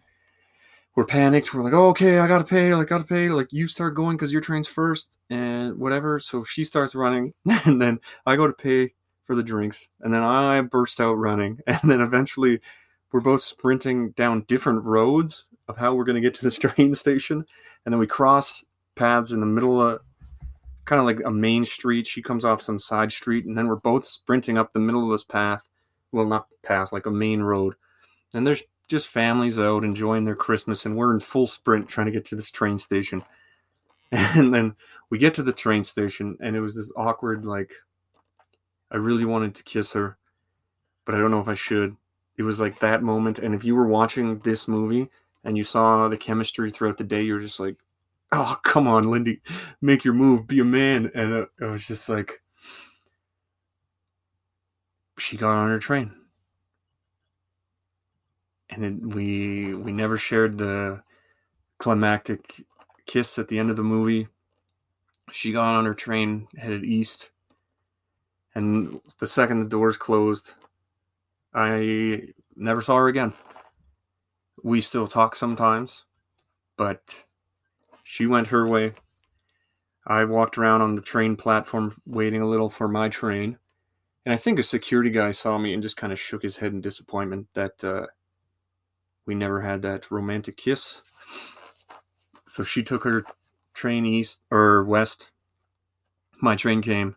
we're 1.01 1.07
panicked. 1.07 1.55
We're 1.55 1.65
like, 1.65 1.73
oh, 1.73 1.89
okay, 1.89 2.19
I 2.19 2.29
gotta 2.29 2.45
pay. 2.45 2.75
Like, 2.75 2.89
gotta 2.89 3.05
pay. 3.05 3.31
Like, 3.31 3.51
you 3.55 3.69
start 3.69 3.95
going 3.95 4.19
because 4.19 4.33
your 4.33 4.43
train's 4.43 4.69
first 4.69 5.09
and 5.31 5.79
whatever. 5.79 6.21
So 6.21 6.45
she 6.45 6.63
starts 6.63 6.95
running, 6.95 7.33
and 7.65 7.81
then 7.81 8.01
I 8.27 8.37
go 8.37 8.47
to 8.47 8.53
pay 8.53 8.93
for 9.25 9.35
the 9.35 9.43
drinks, 9.43 9.89
and 10.03 10.13
then 10.13 10.23
I 10.23 10.61
burst 10.61 11.01
out 11.01 11.15
running, 11.15 11.61
and 11.67 11.91
then 11.91 12.03
eventually 12.03 12.61
we're 13.13 13.23
both 13.23 13.41
sprinting 13.41 14.11
down 14.11 14.43
different 14.43 14.85
roads 14.85 15.47
of 15.69 15.79
how 15.79 15.95
we're 15.95 16.05
gonna 16.05 16.21
get 16.21 16.35
to 16.35 16.45
this 16.45 16.59
train 16.59 16.95
station, 16.95 17.47
and 17.87 17.95
then 17.95 17.99
we 17.99 18.07
cross 18.07 18.63
paths 18.95 19.31
in 19.31 19.41
the 19.41 19.47
middle 19.47 19.81
of 19.81 20.01
kind 20.85 21.01
of 21.01 21.07
like 21.07 21.21
a 21.25 21.31
main 21.31 21.65
street. 21.65 22.07
She 22.07 22.21
comes 22.21 22.45
off 22.45 22.61
some 22.61 22.79
side 22.79 23.11
street, 23.11 23.47
and 23.47 23.57
then 23.57 23.69
we're 23.69 23.77
both 23.77 24.05
sprinting 24.05 24.59
up 24.59 24.75
the 24.75 24.81
middle 24.81 25.07
of 25.07 25.13
this 25.13 25.25
path. 25.25 25.67
Well, 26.13 26.27
not 26.27 26.49
path, 26.63 26.93
like 26.93 27.07
a 27.07 27.11
main 27.11 27.41
road. 27.41 27.77
And 28.35 28.47
there's 28.47 28.63
just 28.91 29.09
families 29.09 29.59
out 29.59 29.85
enjoying 29.85 30.25
their 30.25 30.35
Christmas, 30.35 30.85
and 30.85 30.97
we're 30.97 31.15
in 31.15 31.21
full 31.21 31.47
sprint 31.47 31.89
trying 31.89 32.07
to 32.07 32.13
get 32.13 32.25
to 32.27 32.37
this 32.37 32.51
train 32.51 32.77
station. 32.77 33.25
And 34.13 34.53
then 34.53 34.75
we 35.09 35.19
get 35.19 35.35
to 35.35 35.45
the 35.45 35.53
train 35.53 35.85
station, 35.85 36.37
and 36.41 36.57
it 36.57 36.61
was 36.61 36.75
this 36.75 36.91
awkward, 36.97 37.45
like, 37.45 37.73
I 38.91 38.97
really 38.97 39.25
wanted 39.25 39.55
to 39.55 39.63
kiss 39.63 39.93
her, 39.93 40.19
but 41.05 41.15
I 41.15 41.19
don't 41.19 41.31
know 41.31 41.41
if 41.41 41.47
I 41.47 41.55
should. 41.55 41.97
It 42.37 42.43
was 42.43 42.59
like 42.59 42.81
that 42.81 43.05
moment. 43.05 43.39
And 43.39 43.55
if 43.55 43.65
you 43.65 43.77
were 43.77 43.87
watching 43.87 44.41
this 44.41 44.67
movie 44.67 45.09
and 45.45 45.57
you 45.57 45.63
saw 45.63 46.09
the 46.09 46.17
chemistry 46.17 46.73
throughout 46.73 46.99
the 46.99 47.05
day, 47.05 47.23
you're 47.23 47.39
just 47.39 47.61
like, 47.61 47.77
oh, 48.33 48.59
come 48.65 48.89
on, 48.89 49.05
Lindy, 49.05 49.41
make 49.81 50.05
your 50.05 50.15
move, 50.15 50.49
be 50.49 50.59
a 50.59 50.65
man. 50.65 51.09
And 51.15 51.33
it, 51.33 51.49
was 51.61 51.87
just 51.87 52.09
like, 52.09 52.43
she 55.19 55.37
got 55.37 55.55
on 55.55 55.69
her 55.69 55.79
train 55.79 56.20
and 58.71 58.85
it, 58.85 59.15
we 59.15 59.75
we 59.75 59.93
never 59.93 60.17
shared 60.17 60.59
the 60.59 61.03
climactic 61.79 62.65
kiss 63.07 63.39
at 63.39 63.49
the 63.49 63.59
end 63.59 63.71
of 63.71 63.77
the 63.77 63.83
movie. 63.83 64.29
She 65.33 65.53
got 65.53 65.77
on 65.77 65.85
her 65.85 65.95
train, 65.95 66.49
headed 66.57 66.85
east, 66.85 67.31
and 68.55 69.01
the 69.19 69.27
second 69.27 69.61
the 69.61 69.67
doors 69.67 69.97
closed, 69.97 70.55
I 71.55 72.29
never 72.57 72.83
saw 72.83 72.97
her 72.97 73.09
again. 73.09 73.33
We 74.63 74.81
still 74.81 75.07
talk 75.07 75.37
sometimes, 75.37 76.05
but 76.77 77.25
she 78.05 78.27
went 78.27 78.49
her 78.49 78.67
way. 78.67 78.93
I 80.07 80.25
walked 80.25 80.59
around 80.59 80.83
on 80.83 80.95
the 80.95 81.03
train 81.03 81.37
platform 81.37 81.97
waiting 82.07 82.43
a 82.43 82.47
little 82.47 82.71
for 82.71 82.89
my 82.89 83.09
train. 83.09 83.59
And 84.27 84.35
I 84.35 84.37
think 84.37 84.59
a 84.59 84.65
security 84.65 85.11
guy 85.11 85.33
saw 85.33 85.57
me 85.57 85.73
and 85.73 85.83
just 85.83 85.97
kind 85.97 86.13
of 86.13 86.21
shook 86.21 86.43
his 86.43 86.57
head 86.57 86.73
in 86.73 86.81
disappointment 86.81 87.47
that 87.55 87.83
uh, 87.83 88.07
we 89.27 89.35
never 89.35 89.61
had 89.61 89.83
that 89.83 90.11
romantic 90.11 90.57
kiss. 90.57 91.01
So 92.47 92.63
she 92.63 92.83
took 92.83 93.05
her 93.05 93.25
train 93.75 94.05
east 94.05 94.41
or 94.51 94.85
west. 94.85 95.31
My 96.41 96.57
train 96.57 96.83
came. 96.83 97.17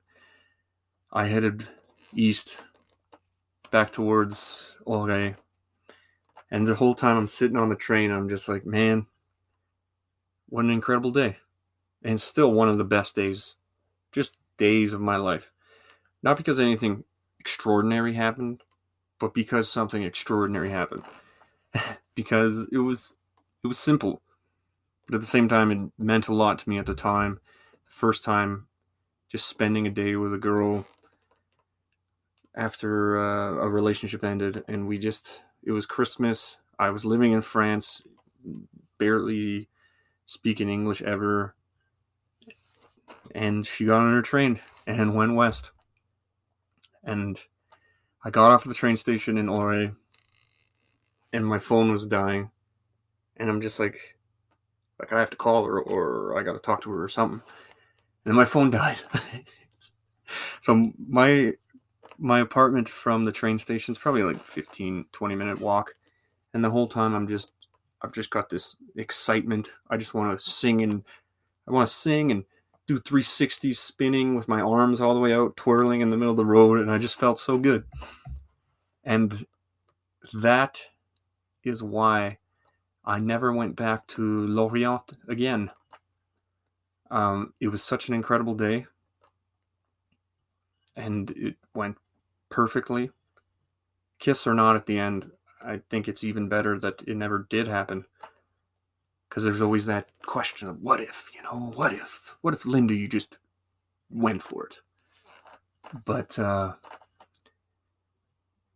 I 1.12 1.26
headed 1.26 1.68
east 2.14 2.58
back 3.72 3.92
towards 3.92 4.76
Auray. 4.86 5.36
And 6.52 6.68
the 6.68 6.76
whole 6.76 6.94
time 6.94 7.18
I'm 7.18 7.28
sitting 7.28 7.58
on 7.58 7.70
the 7.70 7.76
train, 7.76 8.12
I'm 8.12 8.30
just 8.30 8.48
like, 8.48 8.66
man, 8.66 9.08
what 10.50 10.66
an 10.66 10.72
incredible 10.72 11.12
day. 11.12 11.38
And 12.04 12.22
still 12.22 12.52
one 12.52 12.70
of 12.70 12.78
the 12.78 12.84
best 12.84 13.16
days, 13.16 13.56
just 14.12 14.38
days 14.58 14.94
of 14.94 15.02
my 15.02 15.16
life. 15.16 15.52
Not 16.22 16.38
because 16.38 16.60
anything 16.60 17.04
extraordinary 17.40 18.14
happened, 18.14 18.62
but 19.20 19.34
because 19.34 19.68
something 19.70 20.04
extraordinary 20.04 20.70
happened. 20.70 21.04
because 22.16 22.68
it 22.72 22.80
was 22.80 23.18
it 23.64 23.68
was 23.68 23.80
simple. 23.80 24.22
But 25.08 25.16
at 25.16 25.22
the 25.22 25.28
same 25.28 25.48
time 25.48 25.72
it 25.72 25.92
meant 25.98 26.28
a 26.28 26.34
lot 26.34 26.60
to 26.60 26.70
me 26.70 26.78
at 26.78 26.86
the 26.86 26.96
time. 26.96 27.40
The 27.86 27.92
first 27.92 28.24
time 28.24 28.68
just 29.34 29.48
spending 29.48 29.88
a 29.88 29.90
day 29.90 30.16
with 30.16 30.34
a 30.34 30.38
girl 30.38 30.86
after 32.56 33.18
uh, 33.18 33.64
a 33.64 33.70
relationship 33.70 34.24
ended 34.24 34.64
and 34.68 34.88
we 34.88 34.98
just 34.98 35.42
it 35.64 35.72
was 35.72 35.86
christmas 35.86 36.58
i 36.78 36.90
was 36.90 37.04
living 37.04 37.32
in 37.32 37.42
france 37.42 38.04
barely 39.00 39.68
speaking 40.26 40.70
english 40.70 41.02
ever 41.02 41.56
and 43.34 43.66
she 43.66 43.86
got 43.86 44.02
on 44.02 44.14
her 44.14 44.22
train 44.22 44.60
and 44.86 45.16
went 45.16 45.34
west 45.34 45.72
and 47.04 47.40
i 48.24 48.30
got 48.30 48.52
off 48.52 48.62
at 48.62 48.70
the 48.70 48.76
train 48.76 48.96
station 48.96 49.38
in 49.38 49.48
Auray 49.48 49.96
and 51.34 51.46
my 51.46 51.58
phone 51.58 51.92
was 51.92 52.06
dying. 52.06 52.50
And 53.38 53.50
i'm 53.50 53.62
just 53.62 53.80
like 53.80 54.16
like 55.00 55.12
i 55.12 55.20
have 55.20 55.32
to 55.32 55.38
call 55.38 55.66
her 55.66 55.80
or 55.80 56.40
i 56.40 56.44
gotta 56.44 56.60
talk 56.60 56.82
to 56.84 56.92
her 56.92 57.04
or 57.04 57.10
something. 57.10 57.42
And 57.42 58.32
then 58.32 58.36
my 58.36 58.46
phone 58.46 58.72
died. 58.72 59.02
So 60.62 60.92
my 61.08 61.54
my 62.18 62.40
apartment 62.40 62.88
from 62.88 63.26
the 63.26 63.32
train 63.32 63.58
station 63.58 63.92
is 63.92 63.98
probably 63.98 64.24
like 64.24 64.44
15 64.44 65.06
20 65.12 65.36
minute 65.36 65.60
walk. 65.60 65.96
And 66.54 66.64
the 66.64 66.70
whole 66.70 66.88
time 66.88 67.14
i'm 67.14 67.28
just 67.28 67.52
i've 68.02 68.14
just 68.14 68.30
got 68.30 68.50
this 68.50 68.78
excitement. 68.96 69.70
I 69.90 69.98
just 69.98 70.14
want 70.14 70.38
to 70.38 70.44
sing 70.44 70.82
and 70.82 71.04
i 71.68 71.72
want 71.72 71.88
to 71.88 71.94
sing 71.94 72.32
and 72.32 72.46
do 72.88 73.00
360s 73.00 73.76
spinning 73.76 74.36
with 74.36 74.48
my 74.48 74.60
arms 74.60 75.00
all 75.00 75.14
the 75.14 75.20
way 75.20 75.34
out 75.34 75.56
twirling 75.56 76.02
in 76.02 76.10
the 76.10 76.18
middle 76.18 76.32
of 76.32 76.38
the 76.38 76.46
road. 76.46 76.80
And 76.80 76.92
i 76.92 76.98
just 76.98 77.20
felt 77.20 77.40
so 77.40 77.58
good. 77.58 77.84
And 79.04 79.46
that 80.34 80.82
is 81.64 81.84
why 81.84 82.38
i 83.06 83.20
never 83.20 83.54
went 83.54 83.76
back 83.76 84.06
to 84.08 84.48
lorient 84.48 85.14
again 85.28 85.70
um, 87.12 87.54
it 87.60 87.68
was 87.68 87.84
such 87.84 88.08
an 88.08 88.16
incredible 88.16 88.56
day 88.56 88.88
and 90.96 91.32
it 91.32 91.56
went 91.74 91.98
perfectly. 92.50 93.12
Kiss 94.20 94.48
or 94.48 94.54
not 94.54 94.76
at 94.76 94.86
the 94.86 94.98
end, 94.98 95.30
I 95.64 95.82
think 95.90 96.08
it's 96.08 96.24
even 96.24 96.50
better 96.50 96.80
that 96.80 97.04
it 97.08 97.18
never 97.18 97.46
did 97.50 97.68
happen. 97.68 98.06
Because 99.28 99.44
there's 99.44 99.62
always 99.62 99.86
that 99.88 100.10
question 100.26 100.70
of 100.70 100.82
what 100.82 101.00
if, 101.02 101.32
you 101.36 101.42
know, 101.42 101.72
what 101.76 101.94
if? 101.94 102.38
What 102.42 102.54
if 102.54 102.66
Linda, 102.66 102.94
you 102.94 103.08
just 103.08 103.38
went 104.10 104.44
for 104.44 104.68
it? 104.68 104.80
But 106.06 106.38
uh, 106.38 106.74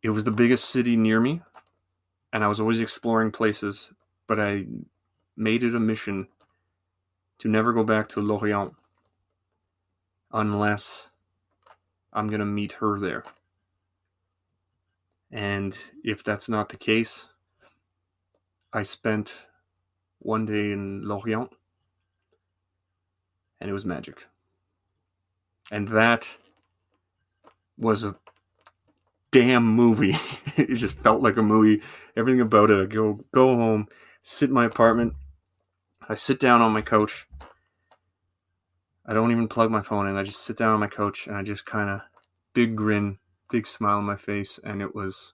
it 0.01 0.09
was 0.09 0.23
the 0.23 0.31
biggest 0.31 0.69
city 0.69 0.97
near 0.97 1.19
me, 1.19 1.41
and 2.37 2.43
I 2.43 2.47
was 2.47 2.59
always 2.59 2.81
exploring 2.81 3.31
places, 3.31 3.89
but 4.27 4.39
I 4.39 4.67
made 5.35 5.63
it 5.63 5.73
a 5.73 5.79
mission 5.79 6.27
to 7.39 7.47
never 7.47 7.73
go 7.73 7.83
back 7.83 8.07
to 8.09 8.21
Lorient 8.21 8.75
unless 10.31 11.09
I'm 12.13 12.27
going 12.27 12.41
to 12.41 12.45
meet 12.45 12.73
her 12.73 12.99
there. 12.99 13.23
And 15.31 15.75
if 16.03 16.23
that's 16.23 16.47
not 16.47 16.69
the 16.69 16.77
case, 16.77 17.25
I 18.71 18.83
spent 18.83 19.33
one 20.19 20.45
day 20.45 20.71
in 20.73 21.07
Lorient 21.07 21.51
and 23.59 23.67
it 23.67 23.73
was 23.73 23.83
magic. 23.83 24.27
And 25.71 25.87
that 25.87 26.27
was 27.79 28.03
a 28.03 28.15
damn 29.37 29.65
movie. 29.65 30.15
it 30.57 30.73
just 30.75 30.97
felt 30.99 31.21
like 31.21 31.37
a 31.37 31.43
movie. 31.43 31.83
Everything 32.15 32.41
about 32.41 32.71
it. 32.71 32.81
I 32.81 32.85
go 32.85 33.19
go 33.31 33.55
home, 33.55 33.87
sit 34.23 34.49
in 34.49 34.55
my 34.55 34.65
apartment. 34.65 35.13
I 36.09 36.15
sit 36.15 36.39
down 36.39 36.61
on 36.61 36.71
my 36.71 36.81
couch. 36.81 37.27
I 39.05 39.13
don't 39.13 39.31
even 39.31 39.47
plug 39.47 39.71
my 39.71 39.81
phone 39.81 40.07
in. 40.07 40.17
I 40.17 40.23
just 40.23 40.43
sit 40.43 40.57
down 40.57 40.73
on 40.73 40.79
my 40.79 40.87
couch 40.87 41.27
and 41.27 41.35
I 41.37 41.43
just 41.43 41.65
kind 41.65 41.89
of 41.89 42.01
big 42.53 42.75
grin 42.75 43.19
big 43.49 43.67
smile 43.67 43.97
on 43.97 44.03
my 44.03 44.15
face, 44.15 44.59
and 44.63 44.81
it 44.81 44.95
was 44.95 45.33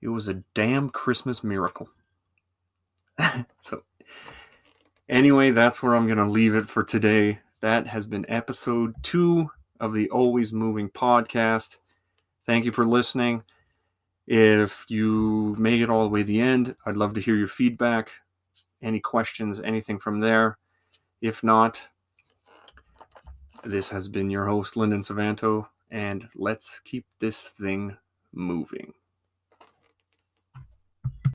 it 0.00 0.08
was 0.08 0.28
a 0.28 0.42
damn 0.54 0.88
Christmas 0.88 1.44
miracle. 1.44 1.88
so 3.60 3.82
anyway, 5.08 5.50
that's 5.50 5.82
where 5.82 5.94
I'm 5.94 6.08
gonna 6.08 6.28
leave 6.28 6.54
it 6.54 6.66
for 6.66 6.82
today. 6.82 7.40
That 7.60 7.86
has 7.86 8.06
been 8.06 8.26
episode 8.28 8.94
two 9.02 9.50
of 9.78 9.92
the 9.92 10.08
Always 10.10 10.52
Moving 10.52 10.88
podcast. 10.88 11.76
Thank 12.46 12.64
you 12.64 12.72
for 12.72 12.86
listening. 12.86 13.42
If 14.26 14.86
you 14.88 15.54
made 15.58 15.82
it 15.82 15.90
all 15.90 16.02
the 16.04 16.08
way 16.08 16.20
to 16.20 16.26
the 16.26 16.40
end, 16.40 16.74
I'd 16.86 16.96
love 16.96 17.14
to 17.14 17.20
hear 17.20 17.36
your 17.36 17.48
feedback, 17.48 18.10
any 18.82 19.00
questions, 19.00 19.60
anything 19.60 19.98
from 19.98 20.20
there. 20.20 20.58
If 21.20 21.42
not, 21.42 21.80
this 23.64 23.88
has 23.90 24.08
been 24.08 24.30
your 24.30 24.46
host, 24.46 24.76
Lyndon 24.76 25.02
Suvanto 25.02 25.66
and 25.94 26.28
let's 26.34 26.80
keep 26.84 27.06
this 27.20 27.40
thing 27.40 27.96
moving. 28.32 28.92